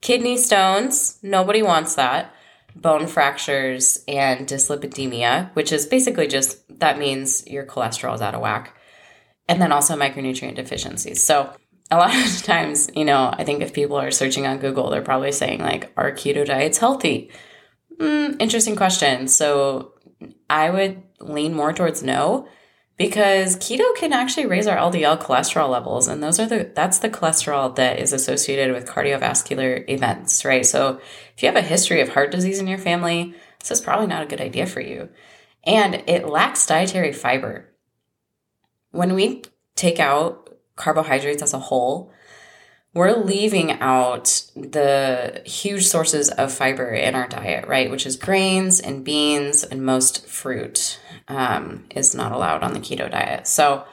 kidney 0.02 0.36
stones. 0.36 1.18
Nobody 1.22 1.62
wants 1.62 1.94
that 1.94 2.34
bone 2.80 3.06
fractures, 3.06 4.04
and 4.06 4.46
dyslipidemia, 4.46 5.54
which 5.54 5.72
is 5.72 5.86
basically 5.86 6.26
just 6.26 6.58
that 6.80 6.98
means 6.98 7.46
your 7.46 7.64
cholesterol 7.64 8.14
is 8.14 8.20
out 8.20 8.34
of 8.34 8.40
whack. 8.40 8.74
And 9.48 9.60
then 9.62 9.72
also 9.72 9.96
micronutrient 9.96 10.56
deficiencies. 10.56 11.22
So, 11.22 11.50
a 11.90 11.96
lot 11.96 12.14
of 12.14 12.42
times, 12.42 12.90
you 12.94 13.04
know, 13.04 13.32
I 13.32 13.44
think 13.44 13.62
if 13.62 13.72
people 13.72 13.96
are 13.96 14.10
searching 14.10 14.46
on 14.46 14.58
Google, 14.58 14.90
they're 14.90 15.02
probably 15.02 15.32
saying, 15.32 15.60
like, 15.60 15.92
are 15.96 16.12
keto 16.12 16.44
diets 16.44 16.78
healthy? 16.78 17.30
Mm, 17.98 18.40
interesting 18.40 18.76
question. 18.76 19.28
So, 19.28 19.94
I 20.50 20.70
would 20.70 21.02
lean 21.20 21.54
more 21.54 21.72
towards 21.72 22.02
no 22.02 22.48
because 22.96 23.56
keto 23.56 23.94
can 23.96 24.12
actually 24.12 24.46
raise 24.46 24.66
our 24.66 24.76
LDL 24.76 25.20
cholesterol 25.20 25.70
levels 25.70 26.08
and 26.08 26.22
those 26.22 26.38
are 26.40 26.46
the 26.46 26.70
that's 26.74 26.98
the 26.98 27.10
cholesterol 27.10 27.74
that 27.76 27.98
is 27.98 28.12
associated 28.12 28.74
with 28.74 28.86
cardiovascular 28.86 29.88
events, 29.88 30.44
right? 30.44 30.66
So 30.66 31.00
if 31.36 31.42
you 31.42 31.46
have 31.46 31.56
a 31.56 31.62
history 31.62 32.00
of 32.00 32.10
heart 32.10 32.30
disease 32.30 32.58
in 32.58 32.66
your 32.66 32.78
family, 32.78 33.34
this 33.60 33.70
is 33.70 33.80
probably 33.80 34.06
not 34.06 34.22
a 34.22 34.26
good 34.26 34.40
idea 34.40 34.66
for 34.66 34.80
you. 34.80 35.08
And 35.64 36.02
it 36.06 36.28
lacks 36.28 36.66
dietary 36.66 37.12
fiber. 37.12 37.72
When 38.90 39.14
we 39.14 39.42
take 39.76 40.00
out 40.00 40.47
carbohydrates 40.78 41.42
as 41.42 41.52
a 41.52 41.58
whole, 41.58 42.10
we're 42.94 43.16
leaving 43.16 43.72
out 43.80 44.50
the 44.56 45.42
huge 45.44 45.86
sources 45.86 46.30
of 46.30 46.52
fiber 46.52 46.88
in 46.88 47.14
our 47.14 47.28
diet, 47.28 47.68
right? 47.68 47.90
Which 47.90 48.06
is 48.06 48.16
grains 48.16 48.80
and 48.80 49.04
beans 49.04 49.62
and 49.62 49.84
most 49.84 50.26
fruit 50.26 50.98
um, 51.28 51.84
is 51.94 52.14
not 52.14 52.32
allowed 52.32 52.62
on 52.62 52.72
the 52.72 52.80
keto 52.80 53.10
diet. 53.10 53.46
So 53.46 53.84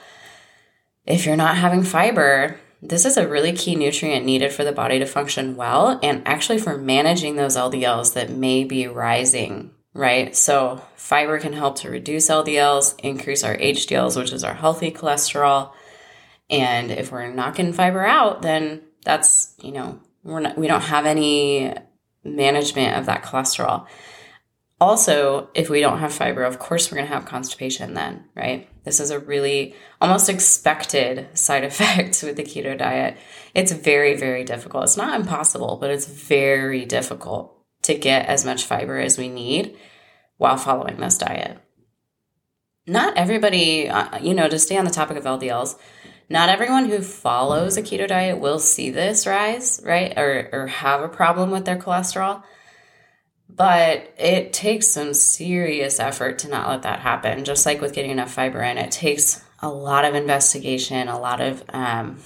if 1.05 1.25
you're 1.25 1.35
not 1.35 1.57
having 1.57 1.83
fiber, 1.83 2.57
this 2.81 3.05
is 3.05 3.17
a 3.17 3.27
really 3.27 3.51
key 3.51 3.75
nutrient 3.75 4.25
needed 4.25 4.53
for 4.53 4.63
the 4.63 4.71
body 4.71 4.99
to 4.99 5.05
function 5.05 5.55
well 5.55 5.99
and 6.01 6.27
actually 6.27 6.59
for 6.59 6.77
managing 6.77 7.35
those 7.35 7.57
LDLs 7.57 8.13
that 8.13 8.29
may 8.29 8.63
be 8.63 8.87
rising, 8.87 9.71
right? 9.93 10.35
So, 10.35 10.81
fiber 10.95 11.39
can 11.39 11.53
help 11.53 11.77
to 11.79 11.89
reduce 11.89 12.29
LDLs, 12.29 12.99
increase 12.99 13.43
our 13.43 13.55
HDLs, 13.57 14.17
which 14.17 14.33
is 14.33 14.43
our 14.43 14.53
healthy 14.53 14.91
cholesterol. 14.91 15.71
And 16.49 16.91
if 16.91 17.11
we're 17.11 17.31
knocking 17.31 17.73
fiber 17.73 18.05
out, 18.05 18.41
then 18.41 18.81
that's, 19.03 19.53
you 19.61 19.71
know, 19.71 19.99
we're 20.23 20.41
not, 20.41 20.57
we 20.57 20.67
don't 20.67 20.81
have 20.81 21.05
any 21.05 21.73
management 22.23 22.97
of 22.97 23.05
that 23.05 23.23
cholesterol. 23.23 23.87
Also, 24.81 25.49
if 25.53 25.69
we 25.69 25.79
don't 25.79 25.99
have 25.99 26.13
fiber, 26.13 26.43
of 26.43 26.59
course, 26.59 26.91
we're 26.91 26.97
going 26.97 27.07
to 27.07 27.13
have 27.13 27.25
constipation 27.25 27.93
then, 27.93 28.25
right? 28.35 28.67
This 28.83 28.99
is 28.99 29.09
a 29.09 29.19
really 29.19 29.73
almost 30.01 30.29
expected 30.29 31.29
side 31.37 31.63
effect 31.69 32.21
with 32.23 32.35
the 32.35 32.43
keto 32.43 32.77
diet. 32.77 33.17
It's 33.53 33.71
very, 33.71 34.15
very 34.17 34.43
difficult. 34.43 34.83
It's 34.83 34.97
not 34.97 35.19
impossible, 35.19 35.77
but 35.79 35.91
it's 35.91 36.07
very 36.07 36.85
difficult 36.85 37.55
to 37.83 37.95
get 37.95 38.27
as 38.27 38.43
much 38.43 38.65
fiber 38.65 38.97
as 38.97 39.17
we 39.17 39.29
need 39.29 39.77
while 40.37 40.57
following 40.57 40.97
this 40.97 41.17
diet. 41.17 41.57
Not 42.87 43.17
everybody, 43.17 43.87
uh, 43.87 44.19
you 44.19 44.33
know, 44.33 44.49
to 44.49 44.59
stay 44.59 44.77
on 44.77 44.85
the 44.85 44.91
topic 44.91 45.17
of 45.17 45.23
LDLs, 45.23 45.79
not 46.29 46.49
everyone 46.49 46.85
who 46.85 47.01
follows 47.01 47.77
a 47.77 47.81
keto 47.81 48.07
diet 48.07 48.39
will 48.39 48.59
see 48.59 48.89
this 48.89 49.27
rise, 49.27 49.79
right? 49.83 50.17
Or, 50.17 50.49
or 50.51 50.67
have 50.67 51.01
a 51.01 51.09
problem 51.09 51.51
with 51.51 51.65
their 51.65 51.77
cholesterol. 51.77 52.43
But 53.47 54.13
it 54.17 54.51
takes 54.51 54.87
some 54.87 55.13
serious 55.13 55.99
effort 55.99 56.39
to 56.39 56.49
not 56.49 56.67
let 56.67 56.81
that 56.81 56.99
happen. 56.99 57.45
Just 57.45 57.65
like 57.65 57.79
with 57.79 57.93
getting 57.93 58.11
enough 58.11 58.33
fiber 58.33 58.61
in, 58.61 58.77
it 58.77 58.91
takes 58.91 59.43
a 59.61 59.69
lot 59.69 60.03
of 60.03 60.15
investigation, 60.15 61.07
a 61.07 61.19
lot 61.19 61.41
of 61.41 61.63
um, 61.69 62.19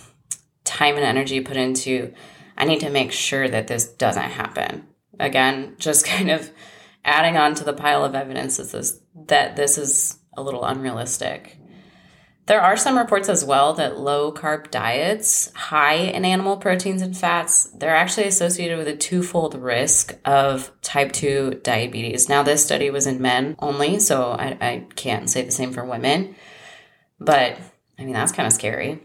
time 0.64 0.96
and 0.96 1.06
energy 1.06 1.42
put 1.42 1.58
into, 1.58 2.14
I 2.58 2.66
need 2.66 2.80
to 2.80 2.90
make 2.90 3.12
sure 3.12 3.48
that 3.48 3.68
this 3.68 3.86
doesn't 3.86 4.24
happen. 4.24 4.88
Again, 5.20 5.76
just 5.78 6.06
kind 6.06 6.32
of 6.32 6.50
adding 7.04 7.38
on 7.38 7.54
to 7.56 7.64
the 7.64 7.74
pile 7.74 8.06
of 8.06 8.16
evidence 8.16 8.60
is 8.60 8.72
this, 8.72 9.00
that 9.28 9.56
this 9.56 9.78
is 9.78 10.18
a 10.36 10.42
little 10.42 10.64
unrealistic. 10.64 11.59
There 12.50 12.64
are 12.64 12.78
some 12.78 12.98
reports 12.98 13.30
as 13.30 13.46
well 13.46 13.76
that 13.76 14.00
low 14.00 14.32
carb 14.32 14.72
diets, 14.72 15.54
high 15.54 15.98
in 15.98 16.26
animal 16.26 16.58
proteins 16.58 17.04
and 17.04 17.16
fats, 17.16 17.66
they're 17.66 17.96
actually 17.96 18.26
associated 18.26 18.80
with 18.80 18.88
a 18.88 18.96
twofold 18.96 19.54
risk 19.54 20.18
of 20.26 20.72
type 20.82 21.12
2 21.12 21.62
diabetes. 21.62 22.28
Now, 22.28 22.42
this 22.42 22.66
study 22.66 22.90
was 22.90 23.06
in 23.06 23.22
men 23.22 23.56
only, 23.60 24.00
so 24.00 24.32
I, 24.32 24.58
I 24.60 24.88
can't 24.96 25.30
say 25.30 25.44
the 25.44 25.52
same 25.52 25.74
for 25.74 25.86
women, 25.86 26.36
but 27.20 27.56
I 28.00 28.04
mean, 28.04 28.14
that's 28.14 28.32
kind 28.32 28.48
of 28.48 28.54
scary. 28.54 29.00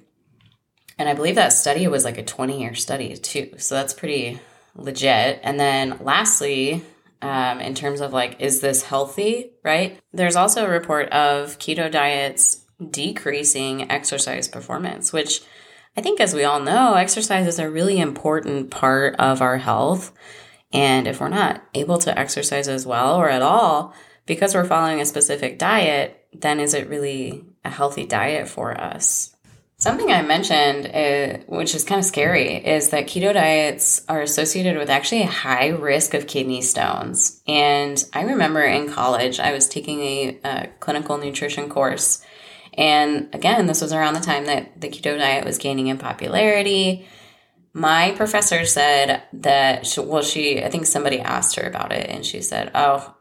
And 0.99 1.07
I 1.07 1.13
believe 1.13 1.35
that 1.35 1.53
study 1.53 1.87
was 1.87 2.03
like 2.03 2.17
a 2.17 2.25
20 2.25 2.59
year 2.59 2.73
study 2.73 3.15
too, 3.15 3.57
so 3.59 3.75
that's 3.75 3.93
pretty 3.93 4.41
legit. 4.75 5.41
And 5.43 5.61
then 5.61 5.99
lastly, 6.01 6.83
um, 7.21 7.61
in 7.61 7.75
terms 7.75 8.01
of 8.01 8.15
like, 8.15 8.41
is 8.41 8.63
this 8.63 8.85
healthy, 8.85 9.51
right? 9.63 10.01
There's 10.15 10.35
also 10.35 10.65
a 10.65 10.71
report 10.71 11.11
of 11.11 11.59
keto 11.59 11.91
diets 11.91 12.64
decreasing 12.91 13.91
exercise 13.91 14.49
performance, 14.49 15.13
which 15.13 15.43
I 15.97 16.01
think, 16.01 16.21
as 16.21 16.35
we 16.35 16.45
all 16.45 16.61
know, 16.61 16.95
exercise 16.95 17.47
is 17.47 17.59
a 17.59 17.71
really 17.71 18.01
important 18.01 18.71
part 18.71 19.15
of 19.17 19.41
our 19.41 19.59
health. 19.59 20.13
And 20.73 21.07
if 21.07 21.21
we're 21.21 21.29
not 21.29 21.63
able 21.73 21.99
to 21.99 22.19
exercise 22.19 22.67
as 22.67 22.85
well 22.85 23.17
or 23.17 23.29
at 23.29 23.43
all 23.43 23.95
because 24.27 24.55
we're 24.55 24.65
following 24.65 25.01
a 25.01 25.07
specific 25.07 25.59
diet, 25.59 26.27
then 26.33 26.59
is 26.59 26.75
it 26.75 26.89
really 26.89 27.45
a 27.65 27.71
healthy 27.71 28.07
diet 28.07 28.49
for 28.49 28.79
us? 28.79 29.31
Something 29.77 30.11
I 30.11 30.23
mentioned, 30.23 30.87
uh, 30.87 31.45
which 31.47 31.75
is 31.75 31.85
kind 31.85 31.99
of 31.99 32.05
scary, 32.05 32.55
is 32.57 32.91
that 32.91 33.07
keto 33.07 33.35
diets 33.35 34.03
are 34.09 34.23
associated 34.23 34.79
with 34.79 34.89
actually 34.89 35.23
a 35.23 35.27
high 35.27 35.69
risk 35.69 36.15
of 36.15 36.27
kidney 36.27 36.63
stones. 36.63 37.43
And 37.47 38.03
I 38.13 38.23
remember 38.23 38.63
in 38.63 38.91
college, 38.91 39.41
I 39.41 39.53
was 39.53 39.69
taking 39.69 40.01
a, 40.01 40.41
a 40.43 40.67
clinical 40.81 41.19
nutrition 41.19 41.69
course 41.69 42.24
and 42.77 43.29
again, 43.33 43.67
this 43.67 43.81
was 43.81 43.93
around 43.93 44.15
the 44.15 44.21
time 44.21 44.47
that 44.47 44.81
the 44.81 44.89
keto 44.89 45.17
diet 45.17 45.45
was 45.45 45.59
gaining 45.59 45.87
in 45.87 45.99
popularity. 45.99 47.07
My 47.73 48.13
professor 48.13 48.65
said 48.65 49.23
that, 49.33 49.87
she, 49.87 50.01
well, 50.01 50.23
she, 50.23 50.63
I 50.63 50.71
think 50.71 50.87
somebody 50.87 51.21
asked 51.21 51.57
her 51.57 51.67
about 51.67 51.93
it, 51.93 52.09
and 52.09 52.25
she 52.25 52.41
said, 52.41 52.71
Oh, 52.75 53.15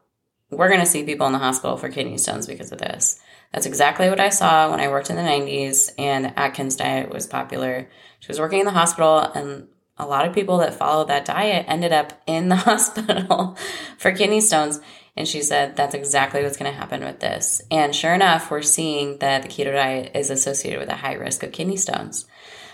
we're 0.50 0.70
going 0.70 0.80
to 0.80 0.86
see 0.86 1.04
people 1.04 1.26
in 1.28 1.34
the 1.34 1.40
hospital 1.40 1.78
for 1.78 1.90
kidney 1.90 2.18
stones 2.18 2.48
because 2.48 2.72
of 2.72 2.78
this. 2.80 3.20
That's 3.52 3.66
exactly 3.66 4.10
what 4.10 4.20
I 4.20 4.30
saw 4.30 4.70
when 4.72 4.80
I 4.80 4.88
worked 4.88 5.10
in 5.10 5.16
the 5.16 5.22
90s 5.22 5.92
and 5.98 6.34
Atkins 6.38 6.76
diet 6.76 7.10
was 7.10 7.28
popular. 7.28 7.90
She 8.20 8.28
was 8.28 8.40
working 8.40 8.60
in 8.60 8.66
the 8.66 8.72
hospital, 8.72 9.20
and 9.20 9.68
a 9.98 10.08
lot 10.08 10.28
of 10.28 10.34
people 10.34 10.58
that 10.60 10.74
followed 10.74 11.10
that 11.10 11.26
diet 11.26 11.66
ended 11.68 11.92
up 11.92 12.14
in 12.26 12.50
the 12.50 12.56
hospital 12.70 13.58
for 13.98 14.12
kidney 14.12 14.42
stones. 14.42 14.80
And 15.16 15.28
she 15.28 15.42
said, 15.42 15.76
that's 15.76 15.94
exactly 15.94 16.42
what's 16.42 16.58
going 16.58 16.72
to 16.72 16.78
happen 16.78 17.04
with 17.04 17.20
this. 17.20 17.62
And 17.70 17.96
sure 17.96 18.14
enough, 18.14 18.50
we're 18.50 18.64
seeing 18.64 19.20
that 19.20 19.44
the 19.44 19.48
keto 19.48 19.72
diet 19.72 20.12
is 20.16 20.32
associated 20.32 20.80
with 20.80 20.90
a 20.90 20.96
high 20.96 21.14
risk 21.14 21.44
of 21.44 21.52
kidney 21.52 21.78
stones. 21.78 22.26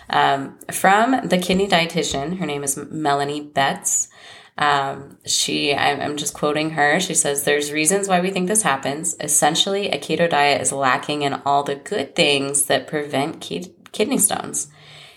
Um, 0.08 0.58
from 0.72 1.28
the 1.28 1.38
kidney 1.38 1.68
dietitian, 1.68 2.38
her 2.38 2.46
name 2.46 2.64
is 2.64 2.76
Melanie 2.76 3.42
Betz. 3.42 4.08
Um, 4.58 5.18
she, 5.24 5.74
I'm, 5.74 6.16
just 6.16 6.34
quoting 6.34 6.70
her. 6.70 6.98
She 6.98 7.14
says, 7.14 7.44
There's 7.44 7.72
reasons 7.72 8.08
why 8.08 8.20
we 8.20 8.30
think 8.30 8.48
this 8.48 8.62
happens. 8.62 9.16
Essentially, 9.20 9.88
a 9.88 9.98
keto 9.98 10.28
diet 10.28 10.60
is 10.60 10.72
lacking 10.72 11.22
in 11.22 11.34
all 11.46 11.62
the 11.62 11.76
good 11.76 12.16
things 12.16 12.64
that 12.66 12.86
prevent 12.86 13.40
ki- 13.40 13.74
kidney 13.92 14.18
stones 14.18 14.68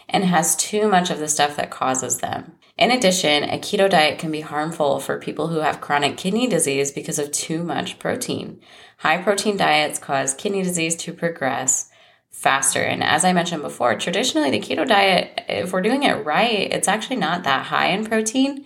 and 0.08 0.24
has 0.24 0.56
too 0.56 0.88
much 0.88 1.10
of 1.10 1.20
the 1.20 1.28
stuff 1.28 1.56
that 1.56 1.72
causes 1.72 2.20
them. 2.20 2.54
In 2.78 2.90
addition, 2.90 3.44
a 3.44 3.60
keto 3.60 3.90
diet 3.90 4.18
can 4.18 4.32
be 4.32 4.42
harmful 4.42 5.00
for 5.00 5.20
people 5.20 5.50
who 5.50 5.60
have 5.60 5.82
chronic 5.82 6.18
kidney 6.18 6.48
disease 6.48 6.92
because 6.92 7.20
of 7.20 7.32
too 7.32 7.64
much 7.64 8.00
protein. 8.00 8.60
High 8.98 9.22
protein 9.22 9.58
diets 9.58 10.00
cause 10.00 10.34
kidney 10.34 10.64
disease 10.64 10.96
to 10.98 11.14
progress 11.14 11.90
faster. 12.32 12.82
And 12.82 13.04
as 13.04 13.24
I 13.24 13.32
mentioned 13.32 13.62
before, 13.62 13.96
traditionally 13.96 14.50
the 14.50 14.60
keto 14.60 14.88
diet, 14.88 15.42
if 15.48 15.72
we're 15.72 15.84
doing 15.84 16.04
it 16.04 16.26
right, 16.26 16.72
it's 16.72 16.88
actually 16.88 17.18
not 17.18 17.44
that 17.44 17.68
high 17.68 17.90
in 17.90 18.06
protein. 18.06 18.66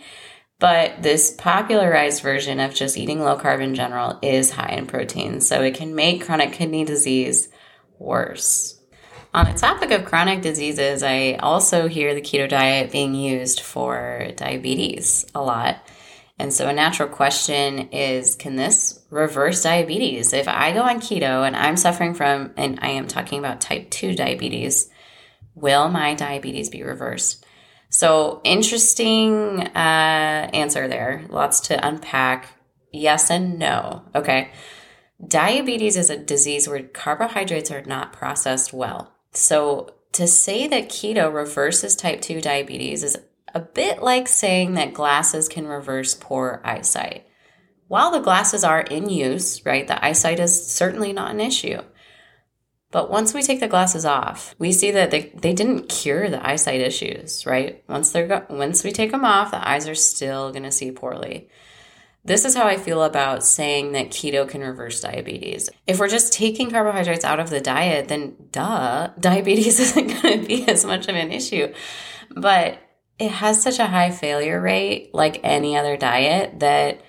But 0.59 1.03
this 1.03 1.35
popularized 1.37 2.23
version 2.23 2.59
of 2.59 2.73
just 2.73 2.97
eating 2.97 3.19
low 3.19 3.37
carb 3.37 3.61
in 3.61 3.75
general 3.75 4.17
is 4.23 4.51
high 4.51 4.73
in 4.73 4.87
protein. 4.87 5.41
So 5.41 5.61
it 5.61 5.75
can 5.75 5.93
make 5.93 6.25
chronic 6.25 6.53
kidney 6.53 6.85
disease 6.85 7.49
worse. 7.99 8.76
On 9.37 9.45
the 9.45 9.53
topic 9.53 9.91
of 9.91 10.03
chronic 10.03 10.41
diseases, 10.41 11.03
I 11.03 11.33
also 11.33 11.87
hear 11.87 12.15
the 12.15 12.23
keto 12.23 12.49
diet 12.49 12.91
being 12.91 13.13
used 13.13 13.59
for 13.59 14.29
diabetes 14.35 15.27
a 15.35 15.43
lot. 15.43 15.77
And 16.39 16.51
so, 16.51 16.67
a 16.67 16.73
natural 16.73 17.07
question 17.07 17.89
is 17.89 18.33
can 18.33 18.55
this 18.55 18.99
reverse 19.11 19.61
diabetes? 19.61 20.33
If 20.33 20.47
I 20.47 20.71
go 20.71 20.81
on 20.81 20.99
keto 20.99 21.45
and 21.45 21.55
I'm 21.55 21.77
suffering 21.77 22.15
from, 22.15 22.51
and 22.57 22.79
I 22.81 22.87
am 22.87 23.07
talking 23.07 23.37
about 23.37 23.61
type 23.61 23.91
2 23.91 24.15
diabetes, 24.15 24.89
will 25.53 25.87
my 25.87 26.15
diabetes 26.15 26.71
be 26.71 26.81
reversed? 26.81 27.45
So, 27.89 28.41
interesting 28.43 29.59
uh, 29.59 30.49
answer 30.51 30.87
there. 30.87 31.27
Lots 31.29 31.59
to 31.67 31.87
unpack. 31.87 32.47
Yes 32.91 33.29
and 33.29 33.59
no. 33.59 34.01
Okay. 34.15 34.49
Diabetes 35.27 35.95
is 35.95 36.09
a 36.09 36.17
disease 36.17 36.67
where 36.67 36.81
carbohydrates 36.81 37.69
are 37.69 37.83
not 37.83 38.13
processed 38.13 38.73
well. 38.73 39.13
So, 39.37 39.93
to 40.13 40.25
say 40.25 40.65
that 40.67 40.89
keto 40.89 41.31
reverses 41.31 41.95
type 41.95 42.21
2 42.21 42.41
diabetes 42.41 43.03
is 43.03 43.17
a 43.53 43.59
bit 43.59 44.01
like 44.01 44.27
saying 44.27 44.73
that 44.73 44.95
glasses 44.95 45.47
can 45.47 45.67
reverse 45.67 46.15
poor 46.15 46.59
eyesight. 46.65 47.27
While 47.87 48.11
the 48.11 48.19
glasses 48.19 48.63
are 48.63 48.81
in 48.81 49.09
use, 49.09 49.63
right, 49.63 49.87
the 49.87 50.03
eyesight 50.03 50.39
is 50.39 50.65
certainly 50.67 51.13
not 51.13 51.29
an 51.29 51.39
issue. 51.39 51.81
But 52.89 53.11
once 53.11 53.35
we 53.35 53.43
take 53.43 53.59
the 53.59 53.67
glasses 53.67 54.05
off, 54.05 54.55
we 54.57 54.71
see 54.71 54.89
that 54.89 55.11
they, 55.11 55.31
they 55.35 55.53
didn't 55.53 55.87
cure 55.87 56.29
the 56.29 56.45
eyesight 56.45 56.81
issues, 56.81 57.45
right? 57.45 57.83
Once 57.87 58.11
they're 58.11 58.27
go- 58.27 58.45
once 58.49 58.83
we 58.83 58.91
take 58.91 59.11
them 59.11 59.23
off, 59.23 59.51
the 59.51 59.65
eyes 59.65 59.87
are 59.87 59.95
still 59.95 60.51
going 60.51 60.63
to 60.63 60.71
see 60.71 60.91
poorly. 60.91 61.47
This 62.27 62.43
is 62.43 62.55
how 62.55 62.67
I 62.67 62.75
feel 62.75 63.03
about 63.03 63.41
saying 63.41 63.93
that 63.93 64.09
keto 64.09 64.45
can 64.49 64.59
reverse 64.59 64.99
diabetes. 64.99 65.69
If 65.87 65.97
we're 65.97 66.09
just 66.09 66.33
taking 66.33 66.69
carbohydrates 66.69 67.23
out 67.23 67.39
of 67.39 67.49
the 67.49 67.61
diet, 67.61 68.09
then 68.09 68.35
duh, 68.51 69.07
diabetes 69.19 69.79
isn't 69.79 70.21
going 70.21 70.41
to 70.41 70.45
be 70.45 70.67
as 70.67 70.83
much 70.83 71.07
of 71.07 71.15
an 71.15 71.31
issue. 71.31 71.73
But 72.35 72.79
it 73.17 73.31
has 73.31 73.63
such 73.63 73.79
a 73.79 73.87
high 73.87 74.11
failure 74.11 74.59
rate, 74.59 75.11
like 75.13 75.39
any 75.41 75.77
other 75.77 75.95
diet, 75.95 76.59
that 76.59 76.99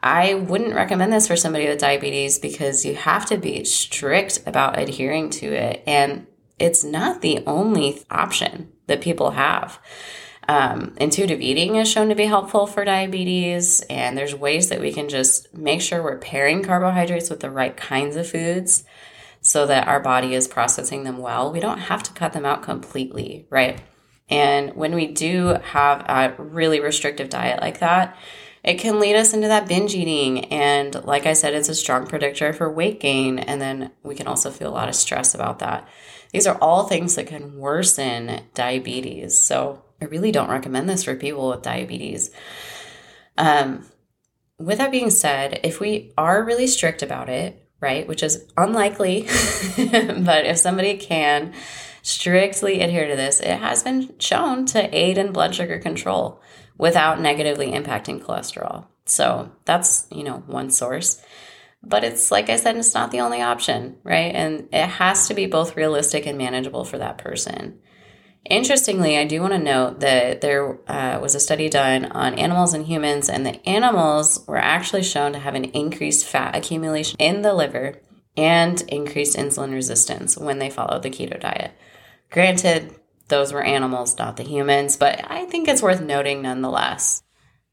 I 0.00 0.34
wouldn't 0.34 0.74
recommend 0.74 1.12
this 1.12 1.28
for 1.28 1.36
somebody 1.36 1.68
with 1.68 1.78
diabetes 1.78 2.40
because 2.40 2.84
you 2.84 2.96
have 2.96 3.26
to 3.26 3.36
be 3.36 3.64
strict 3.64 4.40
about 4.44 4.76
adhering 4.76 5.30
to 5.30 5.46
it. 5.46 5.84
And 5.86 6.26
it's 6.58 6.82
not 6.82 7.20
the 7.20 7.44
only 7.46 8.02
option 8.10 8.72
that 8.88 9.02
people 9.02 9.30
have. 9.30 9.78
Um, 10.48 10.94
intuitive 10.96 11.42
eating 11.42 11.76
is 11.76 11.90
shown 11.90 12.08
to 12.08 12.14
be 12.14 12.24
helpful 12.24 12.66
for 12.66 12.82
diabetes, 12.82 13.82
and 13.90 14.16
there's 14.16 14.34
ways 14.34 14.70
that 14.70 14.80
we 14.80 14.92
can 14.94 15.10
just 15.10 15.52
make 15.54 15.82
sure 15.82 16.02
we're 16.02 16.16
pairing 16.16 16.62
carbohydrates 16.62 17.28
with 17.28 17.40
the 17.40 17.50
right 17.50 17.76
kinds 17.76 18.16
of 18.16 18.26
foods 18.26 18.84
so 19.42 19.66
that 19.66 19.86
our 19.86 20.00
body 20.00 20.34
is 20.34 20.48
processing 20.48 21.04
them 21.04 21.18
well. 21.18 21.52
We 21.52 21.60
don't 21.60 21.78
have 21.78 22.02
to 22.04 22.12
cut 22.12 22.32
them 22.32 22.46
out 22.46 22.62
completely, 22.62 23.46
right? 23.50 23.80
And 24.30 24.74
when 24.74 24.94
we 24.94 25.06
do 25.06 25.58
have 25.62 26.00
a 26.08 26.34
really 26.38 26.80
restrictive 26.80 27.28
diet 27.28 27.60
like 27.60 27.80
that, 27.80 28.16
it 28.64 28.78
can 28.78 29.00
lead 29.00 29.16
us 29.16 29.32
into 29.32 29.48
that 29.48 29.68
binge 29.68 29.94
eating. 29.94 30.46
And 30.46 31.04
like 31.04 31.26
I 31.26 31.32
said, 31.32 31.54
it's 31.54 31.68
a 31.68 31.74
strong 31.74 32.06
predictor 32.06 32.52
for 32.52 32.70
weight 32.70 33.00
gain. 33.00 33.38
And 33.38 33.60
then 33.60 33.92
we 34.02 34.14
can 34.14 34.26
also 34.26 34.50
feel 34.50 34.68
a 34.68 34.74
lot 34.74 34.88
of 34.88 34.94
stress 34.94 35.34
about 35.34 35.60
that. 35.60 35.88
These 36.32 36.46
are 36.46 36.58
all 36.60 36.84
things 36.84 37.14
that 37.14 37.28
can 37.28 37.56
worsen 37.56 38.42
diabetes. 38.54 39.38
So 39.38 39.82
I 40.00 40.06
really 40.06 40.32
don't 40.32 40.50
recommend 40.50 40.88
this 40.88 41.04
for 41.04 41.16
people 41.16 41.48
with 41.48 41.62
diabetes. 41.62 42.30
Um, 43.36 43.86
with 44.58 44.78
that 44.78 44.90
being 44.90 45.10
said, 45.10 45.60
if 45.62 45.80
we 45.80 46.12
are 46.18 46.44
really 46.44 46.66
strict 46.66 47.02
about 47.02 47.28
it, 47.28 47.68
right, 47.80 48.06
which 48.06 48.22
is 48.22 48.44
unlikely, 48.56 49.22
but 49.76 50.46
if 50.46 50.58
somebody 50.58 50.96
can 50.96 51.54
strictly 52.02 52.80
adhere 52.80 53.08
to 53.08 53.16
this, 53.16 53.40
it 53.40 53.58
has 53.58 53.82
been 53.82 54.18
shown 54.18 54.66
to 54.66 54.96
aid 54.96 55.18
in 55.18 55.32
blood 55.32 55.54
sugar 55.54 55.78
control 55.78 56.40
without 56.76 57.20
negatively 57.20 57.72
impacting 57.72 58.22
cholesterol. 58.22 58.86
So 59.04 59.50
that's, 59.64 60.06
you 60.10 60.24
know, 60.24 60.42
one 60.46 60.70
source. 60.70 61.22
But 61.82 62.04
it's 62.04 62.30
like 62.30 62.50
I 62.50 62.56
said, 62.56 62.76
it's 62.76 62.94
not 62.94 63.10
the 63.10 63.20
only 63.20 63.40
option, 63.40 63.98
right? 64.02 64.34
And 64.34 64.68
it 64.72 64.86
has 64.86 65.28
to 65.28 65.34
be 65.34 65.46
both 65.46 65.76
realistic 65.76 66.26
and 66.26 66.36
manageable 66.36 66.84
for 66.84 66.98
that 66.98 67.18
person. 67.18 67.80
Interestingly, 68.48 69.18
I 69.18 69.24
do 69.24 69.42
want 69.42 69.52
to 69.52 69.58
note 69.58 70.00
that 70.00 70.40
there 70.40 70.78
uh, 70.88 71.18
was 71.20 71.34
a 71.34 71.40
study 71.40 71.68
done 71.68 72.06
on 72.06 72.32
animals 72.34 72.72
and 72.72 72.86
humans, 72.86 73.28
and 73.28 73.44
the 73.44 73.68
animals 73.68 74.42
were 74.46 74.56
actually 74.56 75.02
shown 75.02 75.34
to 75.34 75.38
have 75.38 75.54
an 75.54 75.66
increased 75.66 76.24
fat 76.26 76.56
accumulation 76.56 77.16
in 77.18 77.42
the 77.42 77.52
liver 77.52 78.00
and 78.38 78.80
increased 78.88 79.36
insulin 79.36 79.74
resistance 79.74 80.38
when 80.38 80.58
they 80.58 80.70
followed 80.70 81.02
the 81.02 81.10
keto 81.10 81.38
diet. 81.38 81.72
Granted, 82.30 82.94
those 83.28 83.52
were 83.52 83.62
animals, 83.62 84.16
not 84.16 84.38
the 84.38 84.44
humans, 84.44 84.96
but 84.96 85.20
I 85.30 85.44
think 85.44 85.68
it's 85.68 85.82
worth 85.82 86.00
noting 86.00 86.40
nonetheless. 86.40 87.22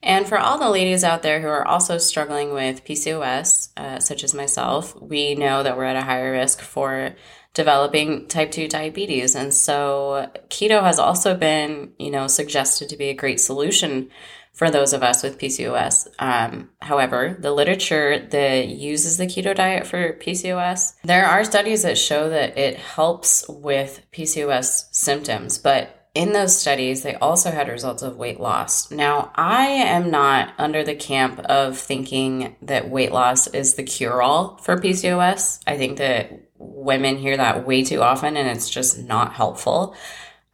And 0.03 0.27
for 0.27 0.37
all 0.37 0.59
the 0.59 0.69
ladies 0.69 1.05
out 1.05 1.23
there 1.23 1.41
who 1.41 1.47
are 1.47 1.65
also 1.65 1.97
struggling 1.97 2.53
with 2.53 2.83
PCOS, 2.83 3.69
uh, 3.77 3.99
such 3.99 4.25
as 4.25 4.33
myself, 4.33 4.93
we 5.01 5.35
know 5.35 5.63
that 5.63 5.77
we're 5.77 5.85
at 5.85 5.95
a 5.95 6.01
higher 6.01 6.33
risk 6.33 6.59
for 6.59 7.15
developing 7.55 8.27
type 8.27 8.51
2 8.51 8.67
diabetes. 8.67 9.33
And 9.33 9.51
so 9.51 10.29
keto 10.49 10.83
has 10.83 10.99
also 10.99 11.35
been, 11.35 11.93
you 11.97 12.11
know, 12.11 12.27
suggested 12.27 12.89
to 12.89 12.97
be 12.97 13.09
a 13.09 13.15
great 13.15 13.39
solution 13.39 14.11
for 14.53 14.69
those 14.69 14.93
of 14.93 15.03
us 15.03 15.23
with 15.23 15.39
PCOS. 15.39 16.07
Um, 16.19 16.69
however, 16.81 17.35
the 17.39 17.51
literature 17.51 18.19
that 18.29 18.67
uses 18.67 19.17
the 19.17 19.25
keto 19.25 19.55
diet 19.55 19.87
for 19.87 20.13
PCOS, 20.13 20.95
there 21.03 21.25
are 21.25 21.43
studies 21.43 21.83
that 21.83 21.97
show 21.97 22.29
that 22.29 22.57
it 22.57 22.77
helps 22.77 23.45
with 23.49 24.01
PCOS 24.13 24.93
symptoms, 24.93 25.57
but 25.57 26.04
in 26.15 26.31
those 26.31 26.57
studies, 26.57 27.03
they 27.03 27.15
also 27.15 27.51
had 27.51 27.67
results 27.67 28.01
of 28.01 28.15
weight 28.15 28.39
loss. 28.39 28.89
Now, 28.89 29.31
I 29.35 29.65
am 29.65 30.09
not 30.09 30.53
under 30.57 30.83
the 30.83 30.95
camp 30.95 31.39
of 31.41 31.77
thinking 31.77 32.55
that 32.61 32.89
weight 32.89 33.11
loss 33.11 33.47
is 33.47 33.75
the 33.75 33.83
cure 33.83 34.21
all 34.21 34.57
for 34.57 34.77
PCOS. 34.77 35.59
I 35.67 35.77
think 35.77 35.97
that 35.97 36.49
women 36.57 37.17
hear 37.17 37.35
that 37.35 37.67
way 37.67 37.83
too 37.83 38.01
often 38.01 38.37
and 38.37 38.47
it's 38.47 38.69
just 38.69 38.97
not 38.97 39.33
helpful. 39.33 39.95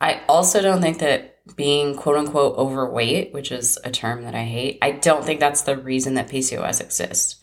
I 0.02 0.22
also 0.28 0.62
don't 0.62 0.82
think 0.82 0.98
that 1.00 1.38
being 1.56 1.96
quote 1.96 2.18
unquote 2.18 2.58
overweight, 2.58 3.34
which 3.34 3.52
is 3.52 3.78
a 3.84 3.92
term 3.92 4.24
that 4.24 4.34
I 4.34 4.44
hate, 4.44 4.80
I 4.82 4.92
don't 4.92 5.24
think 5.24 5.40
that's 5.40 5.62
the 5.62 5.78
reason 5.78 6.16
that 6.16 6.30
PCOS 6.30 6.82
exists. 6.82 7.41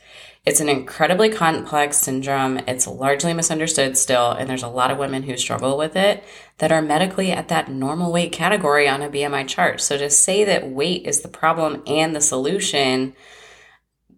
It's 0.48 0.60
an 0.60 0.70
incredibly 0.70 1.28
complex 1.28 1.98
syndrome. 1.98 2.56
It's 2.66 2.86
largely 2.86 3.34
misunderstood 3.34 3.98
still, 3.98 4.30
and 4.30 4.48
there's 4.48 4.62
a 4.62 4.68
lot 4.68 4.90
of 4.90 4.96
women 4.96 5.24
who 5.24 5.36
struggle 5.36 5.76
with 5.76 5.94
it 5.94 6.24
that 6.56 6.72
are 6.72 6.80
medically 6.80 7.30
at 7.30 7.48
that 7.48 7.70
normal 7.70 8.10
weight 8.10 8.32
category 8.32 8.88
on 8.88 9.02
a 9.02 9.10
BMI 9.10 9.46
chart. 9.46 9.82
So 9.82 9.98
to 9.98 10.08
say 10.08 10.44
that 10.44 10.70
weight 10.70 11.06
is 11.06 11.20
the 11.20 11.28
problem 11.28 11.82
and 11.86 12.16
the 12.16 12.22
solution, 12.22 13.14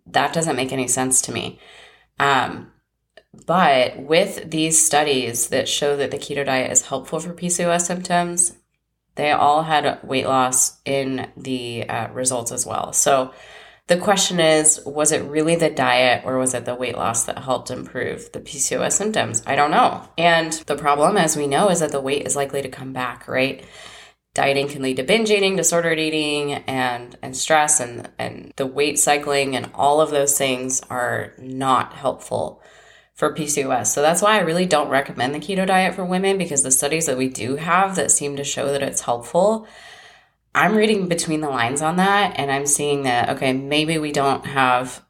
that 0.06 0.32
doesn't 0.32 0.54
make 0.54 0.70
any 0.70 0.86
sense 0.86 1.20
to 1.22 1.32
me. 1.32 1.58
Um, 2.20 2.70
but 3.44 3.98
with 3.98 4.52
these 4.52 4.80
studies 4.80 5.48
that 5.48 5.68
show 5.68 5.96
that 5.96 6.12
the 6.12 6.18
keto 6.18 6.46
diet 6.46 6.70
is 6.70 6.86
helpful 6.86 7.18
for 7.18 7.34
PCOS 7.34 7.86
symptoms, 7.86 8.56
they 9.16 9.32
all 9.32 9.64
had 9.64 9.98
weight 10.04 10.28
loss 10.28 10.78
in 10.84 11.28
the 11.36 11.88
uh, 11.88 12.12
results 12.12 12.52
as 12.52 12.64
well. 12.64 12.92
So 12.92 13.34
the 13.90 13.96
question 13.96 14.38
is 14.38 14.80
was 14.86 15.10
it 15.10 15.24
really 15.24 15.56
the 15.56 15.68
diet 15.68 16.22
or 16.24 16.38
was 16.38 16.54
it 16.54 16.64
the 16.64 16.76
weight 16.76 16.96
loss 16.96 17.24
that 17.24 17.38
helped 17.38 17.72
improve 17.72 18.30
the 18.30 18.38
PCOS 18.38 18.92
symptoms? 18.92 19.42
I 19.46 19.56
don't 19.56 19.72
know. 19.72 20.08
And 20.16 20.52
the 20.52 20.76
problem, 20.76 21.16
as 21.16 21.36
we 21.36 21.48
know, 21.48 21.70
is 21.70 21.80
that 21.80 21.90
the 21.90 22.00
weight 22.00 22.24
is 22.24 22.36
likely 22.36 22.62
to 22.62 22.68
come 22.68 22.92
back, 22.92 23.26
right? 23.26 23.64
Dieting 24.32 24.68
can 24.68 24.82
lead 24.82 24.98
to 24.98 25.02
binge 25.02 25.28
eating, 25.32 25.56
disordered 25.56 25.98
eating, 25.98 26.52
and, 26.52 27.18
and 27.20 27.36
stress, 27.36 27.80
and, 27.80 28.08
and 28.16 28.52
the 28.54 28.64
weight 28.64 28.96
cycling, 29.00 29.56
and 29.56 29.68
all 29.74 30.00
of 30.00 30.10
those 30.10 30.38
things 30.38 30.80
are 30.88 31.32
not 31.40 31.94
helpful 31.94 32.62
for 33.12 33.34
PCOS. 33.34 33.88
So 33.88 34.02
that's 34.02 34.22
why 34.22 34.36
I 34.36 34.42
really 34.42 34.66
don't 34.66 34.88
recommend 34.88 35.34
the 35.34 35.40
keto 35.40 35.66
diet 35.66 35.96
for 35.96 36.04
women 36.04 36.38
because 36.38 36.62
the 36.62 36.70
studies 36.70 37.06
that 37.06 37.18
we 37.18 37.28
do 37.28 37.56
have 37.56 37.96
that 37.96 38.12
seem 38.12 38.36
to 38.36 38.44
show 38.44 38.70
that 38.70 38.84
it's 38.84 39.00
helpful 39.00 39.66
I'm 40.54 40.74
reading 40.74 41.08
between 41.08 41.40
the 41.40 41.48
lines 41.48 41.80
on 41.80 41.96
that 41.96 42.38
and 42.38 42.50
I'm 42.50 42.66
seeing 42.66 43.04
that, 43.04 43.30
okay, 43.30 43.52
maybe 43.52 43.98
we 43.98 44.12
don't 44.12 44.44
have, 44.46 45.04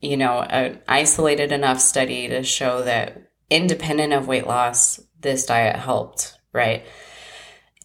you 0.00 0.16
know, 0.16 0.40
an 0.40 0.80
isolated 0.88 1.52
enough 1.52 1.80
study 1.80 2.28
to 2.28 2.42
show 2.42 2.82
that 2.82 3.30
independent 3.50 4.12
of 4.12 4.26
weight 4.26 4.46
loss, 4.46 5.00
this 5.20 5.46
diet 5.46 5.76
helped, 5.76 6.38
right? 6.52 6.86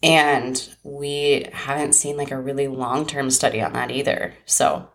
And 0.02 0.68
we 0.82 1.46
haven't 1.52 1.94
seen 1.94 2.16
like 2.16 2.30
a 2.30 2.40
really 2.40 2.66
long 2.66 3.06
term 3.06 3.30
study 3.30 3.60
on 3.60 3.74
that 3.74 3.90
either. 3.90 4.34
So, 4.46 4.88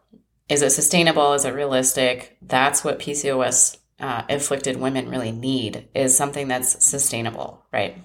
is 0.49 0.61
it 0.61 0.71
sustainable? 0.71 1.33
Is 1.33 1.45
it 1.45 1.53
realistic? 1.53 2.37
That's 2.41 2.83
what 2.83 2.99
PCOS 2.99 3.77
uh, 3.99 4.23
afflicted 4.29 4.77
women 4.77 5.09
really 5.09 5.31
need 5.31 5.87
is 5.93 6.15
something 6.15 6.47
that's 6.47 6.85
sustainable, 6.85 7.65
right? 7.71 8.03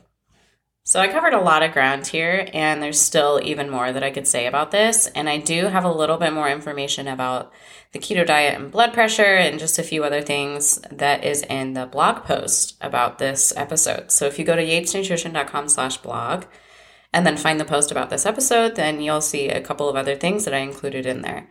So 0.84 0.98
I 0.98 1.06
covered 1.06 1.32
a 1.32 1.40
lot 1.40 1.62
of 1.62 1.72
ground 1.72 2.08
here, 2.08 2.48
and 2.52 2.82
there's 2.82 3.00
still 3.00 3.40
even 3.44 3.70
more 3.70 3.92
that 3.92 4.02
I 4.02 4.10
could 4.10 4.26
say 4.26 4.46
about 4.46 4.72
this. 4.72 5.06
And 5.08 5.28
I 5.28 5.38
do 5.38 5.66
have 5.66 5.84
a 5.84 5.92
little 5.92 6.16
bit 6.16 6.32
more 6.32 6.48
information 6.48 7.06
about 7.06 7.52
the 7.92 8.00
keto 8.00 8.26
diet 8.26 8.58
and 8.58 8.72
blood 8.72 8.92
pressure 8.92 9.22
and 9.22 9.60
just 9.60 9.78
a 9.78 9.84
few 9.84 10.02
other 10.02 10.22
things 10.22 10.80
that 10.90 11.24
is 11.24 11.42
in 11.42 11.74
the 11.74 11.86
blog 11.86 12.24
post 12.24 12.76
about 12.80 13.18
this 13.18 13.52
episode. 13.56 14.10
So 14.10 14.26
if 14.26 14.38
you 14.40 14.44
go 14.44 14.56
to 14.56 14.64
yatesnutrition.com 14.64 15.68
slash 15.68 15.98
blog 15.98 16.46
and 17.12 17.24
then 17.24 17.36
find 17.36 17.60
the 17.60 17.64
post 17.64 17.92
about 17.92 18.10
this 18.10 18.26
episode, 18.26 18.74
then 18.74 19.00
you'll 19.00 19.20
see 19.20 19.48
a 19.48 19.60
couple 19.60 19.88
of 19.88 19.94
other 19.94 20.16
things 20.16 20.44
that 20.46 20.54
I 20.54 20.58
included 20.58 21.06
in 21.06 21.22
there. 21.22 21.48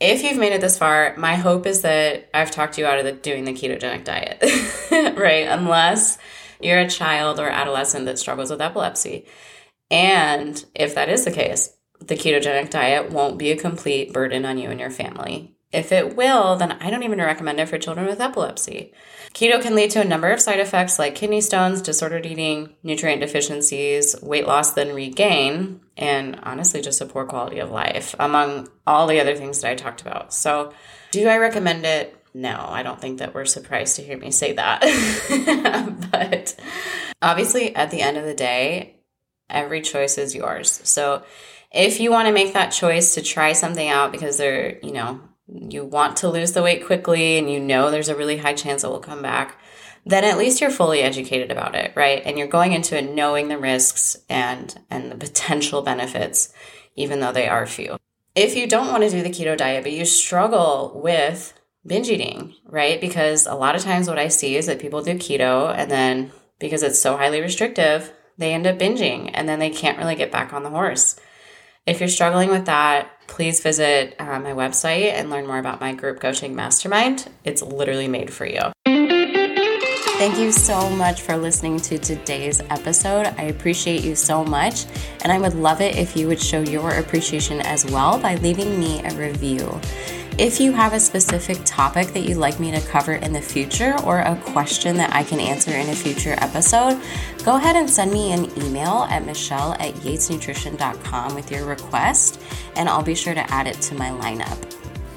If 0.00 0.22
you've 0.22 0.38
made 0.38 0.52
it 0.52 0.60
this 0.60 0.76
far, 0.76 1.14
my 1.16 1.36
hope 1.36 1.66
is 1.66 1.82
that 1.82 2.28
I've 2.34 2.50
talked 2.50 2.78
you 2.78 2.86
out 2.86 2.98
of 2.98 3.04
the, 3.04 3.12
doing 3.12 3.44
the 3.44 3.52
ketogenic 3.52 4.04
diet, 4.04 4.42
right? 5.16 5.46
Unless 5.46 6.18
you're 6.60 6.80
a 6.80 6.88
child 6.88 7.38
or 7.38 7.48
adolescent 7.48 8.06
that 8.06 8.18
struggles 8.18 8.50
with 8.50 8.60
epilepsy. 8.60 9.26
And 9.90 10.64
if 10.74 10.94
that 10.94 11.08
is 11.08 11.24
the 11.24 11.30
case, 11.30 11.76
the 12.00 12.16
ketogenic 12.16 12.70
diet 12.70 13.10
won't 13.10 13.38
be 13.38 13.50
a 13.50 13.56
complete 13.56 14.12
burden 14.12 14.44
on 14.44 14.58
you 14.58 14.70
and 14.70 14.80
your 14.80 14.90
family. 14.90 15.56
If 15.72 15.92
it 15.92 16.16
will, 16.16 16.56
then 16.56 16.72
I 16.72 16.90
don't 16.90 17.02
even 17.02 17.18
recommend 17.18 17.60
it 17.60 17.68
for 17.68 17.78
children 17.78 18.06
with 18.06 18.20
epilepsy. 18.20 18.92
Keto 19.34 19.60
can 19.60 19.74
lead 19.74 19.90
to 19.90 20.00
a 20.00 20.04
number 20.04 20.30
of 20.30 20.40
side 20.40 20.60
effects 20.60 20.98
like 20.98 21.14
kidney 21.14 21.40
stones, 21.40 21.82
disordered 21.82 22.24
eating, 22.24 22.74
nutrient 22.82 23.20
deficiencies, 23.20 24.16
weight 24.22 24.46
loss, 24.46 24.72
then 24.72 24.94
regain, 24.94 25.80
and 25.96 26.38
honestly, 26.42 26.80
just 26.80 27.00
a 27.00 27.06
poor 27.06 27.26
quality 27.26 27.58
of 27.58 27.70
life, 27.70 28.14
among 28.18 28.68
all 28.86 29.06
the 29.06 29.20
other 29.20 29.34
things 29.34 29.60
that 29.60 29.70
I 29.70 29.74
talked 29.74 30.00
about. 30.00 30.32
So, 30.32 30.72
do 31.10 31.28
I 31.28 31.36
recommend 31.36 31.84
it? 31.84 32.16
No, 32.36 32.66
I 32.68 32.82
don't 32.82 33.00
think 33.00 33.20
that 33.20 33.34
we're 33.34 33.46
surprised 33.46 33.96
to 33.96 34.02
hear 34.02 34.18
me 34.18 34.30
say 34.30 34.52
that. 34.52 34.82
but 36.12 36.54
obviously, 37.22 37.74
at 37.74 37.90
the 37.90 38.02
end 38.02 38.18
of 38.18 38.26
the 38.26 38.34
day, 38.34 38.96
every 39.48 39.80
choice 39.80 40.18
is 40.18 40.34
yours. 40.34 40.82
So 40.84 41.22
if 41.72 41.98
you 41.98 42.10
want 42.10 42.28
to 42.28 42.34
make 42.34 42.52
that 42.52 42.72
choice 42.72 43.14
to 43.14 43.22
try 43.22 43.54
something 43.54 43.88
out 43.88 44.12
because 44.12 44.36
they're, 44.36 44.78
you 44.80 44.92
know, 44.92 45.22
you 45.48 45.86
want 45.86 46.18
to 46.18 46.28
lose 46.28 46.52
the 46.52 46.62
weight 46.62 46.84
quickly 46.84 47.38
and 47.38 47.50
you 47.50 47.58
know 47.58 47.90
there's 47.90 48.10
a 48.10 48.14
really 48.14 48.36
high 48.36 48.52
chance 48.52 48.84
it 48.84 48.88
will 48.88 48.98
come 48.98 49.22
back, 49.22 49.58
then 50.04 50.22
at 50.22 50.36
least 50.36 50.60
you're 50.60 50.68
fully 50.68 51.00
educated 51.00 51.50
about 51.50 51.74
it, 51.74 51.94
right? 51.96 52.20
And 52.26 52.36
you're 52.36 52.48
going 52.48 52.74
into 52.74 52.98
it 52.98 53.14
knowing 53.14 53.48
the 53.48 53.56
risks 53.56 54.14
and 54.28 54.78
and 54.90 55.10
the 55.10 55.16
potential 55.16 55.80
benefits, 55.80 56.52
even 56.96 57.20
though 57.20 57.32
they 57.32 57.48
are 57.48 57.64
few. 57.64 57.96
If 58.34 58.56
you 58.56 58.66
don't 58.66 58.88
want 58.88 59.04
to 59.04 59.10
do 59.10 59.22
the 59.22 59.30
keto 59.30 59.56
diet, 59.56 59.84
but 59.84 59.92
you 59.92 60.04
struggle 60.04 61.00
with 61.02 61.54
binge 61.86 62.08
eating, 62.08 62.54
right? 62.66 63.00
Because 63.00 63.46
a 63.46 63.54
lot 63.54 63.76
of 63.76 63.82
times 63.82 64.08
what 64.08 64.18
I 64.18 64.28
see 64.28 64.56
is 64.56 64.66
that 64.66 64.80
people 64.80 65.02
do 65.02 65.14
keto 65.14 65.74
and 65.74 65.90
then 65.90 66.32
because 66.58 66.82
it's 66.82 67.00
so 67.00 67.16
highly 67.16 67.40
restrictive, 67.40 68.12
they 68.38 68.52
end 68.52 68.66
up 68.66 68.78
binging 68.78 69.30
and 69.34 69.48
then 69.48 69.58
they 69.58 69.70
can't 69.70 69.98
really 69.98 70.16
get 70.16 70.32
back 70.32 70.52
on 70.52 70.62
the 70.62 70.70
horse. 70.70 71.18
If 71.86 72.00
you're 72.00 72.08
struggling 72.08 72.50
with 72.50 72.66
that, 72.66 73.10
please 73.28 73.60
visit 73.60 74.16
uh, 74.18 74.40
my 74.40 74.52
website 74.52 75.12
and 75.12 75.30
learn 75.30 75.46
more 75.46 75.58
about 75.58 75.80
my 75.80 75.94
group 75.94 76.18
coaching 76.20 76.56
mastermind. 76.56 77.30
It's 77.44 77.62
literally 77.62 78.08
made 78.08 78.32
for 78.32 78.46
you. 78.46 78.72
Thank 80.18 80.38
you 80.38 80.50
so 80.50 80.88
much 80.88 81.20
for 81.20 81.36
listening 81.36 81.78
to 81.80 81.98
today's 81.98 82.60
episode. 82.70 83.26
I 83.36 83.44
appreciate 83.44 84.02
you 84.02 84.16
so 84.16 84.44
much, 84.44 84.86
and 85.22 85.30
I 85.30 85.38
would 85.38 85.54
love 85.54 85.82
it 85.82 85.96
if 85.96 86.16
you 86.16 86.26
would 86.26 86.40
show 86.40 86.60
your 86.60 86.90
appreciation 86.92 87.60
as 87.60 87.84
well 87.84 88.18
by 88.18 88.36
leaving 88.36 88.80
me 88.80 89.04
a 89.04 89.14
review. 89.14 89.78
If 90.38 90.60
you 90.60 90.72
have 90.72 90.92
a 90.92 91.00
specific 91.00 91.56
topic 91.64 92.08
that 92.08 92.20
you'd 92.20 92.36
like 92.36 92.60
me 92.60 92.70
to 92.70 92.80
cover 92.82 93.14
in 93.14 93.32
the 93.32 93.40
future 93.40 93.96
or 94.04 94.20
a 94.20 94.36
question 94.36 94.98
that 94.98 95.14
I 95.14 95.24
can 95.24 95.40
answer 95.40 95.70
in 95.70 95.88
a 95.88 95.94
future 95.94 96.34
episode, 96.42 97.00
go 97.42 97.56
ahead 97.56 97.74
and 97.74 97.88
send 97.88 98.12
me 98.12 98.32
an 98.32 98.44
email 98.62 99.06
at 99.08 99.24
michelle 99.24 99.72
at 99.80 99.94
yatesnutrition.com 99.94 101.34
with 101.34 101.50
your 101.50 101.64
request, 101.64 102.38
and 102.74 102.86
I'll 102.86 103.02
be 103.02 103.14
sure 103.14 103.32
to 103.32 103.50
add 103.50 103.66
it 103.66 103.80
to 103.80 103.94
my 103.94 104.10
lineup. 104.10 104.58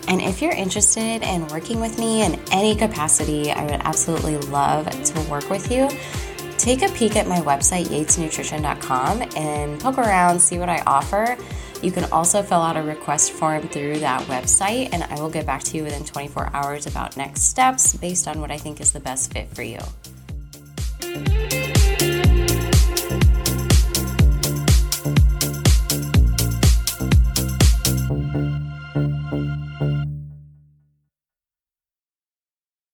And 0.07 0.21
if 0.21 0.41
you're 0.41 0.53
interested 0.53 1.21
in 1.21 1.45
working 1.47 1.81
with 1.81 1.99
me 1.99 2.23
in 2.23 2.39
any 2.53 2.73
capacity, 2.73 3.51
I 3.51 3.65
would 3.65 3.81
absolutely 3.81 4.37
love 4.37 4.89
to 4.89 5.21
work 5.29 5.49
with 5.49 5.69
you. 5.69 5.89
Take 6.57 6.81
a 6.81 6.89
peek 6.93 7.17
at 7.17 7.27
my 7.27 7.41
website, 7.41 7.87
yatesnutrition.com, 7.87 9.23
and 9.35 9.81
poke 9.81 9.97
around, 9.97 10.39
see 10.39 10.59
what 10.59 10.69
I 10.69 10.81
offer. 10.87 11.37
You 11.81 11.91
can 11.91 12.05
also 12.11 12.41
fill 12.41 12.61
out 12.61 12.75
a 12.75 12.83
request 12.83 13.31
form 13.31 13.67
through 13.69 13.99
that 13.99 14.21
website, 14.23 14.89
and 14.91 15.03
I 15.03 15.15
will 15.15 15.29
get 15.29 15.45
back 15.45 15.63
to 15.63 15.77
you 15.77 15.83
within 15.83 16.03
24 16.03 16.49
hours 16.53 16.85
about 16.85 17.15
next 17.15 17.43
steps 17.43 17.95
based 17.95 18.27
on 18.27 18.41
what 18.41 18.51
I 18.51 18.57
think 18.57 18.81
is 18.81 18.91
the 18.91 18.99
best 18.99 19.31
fit 19.31 19.47
for 19.49 19.63
you. 19.63 19.79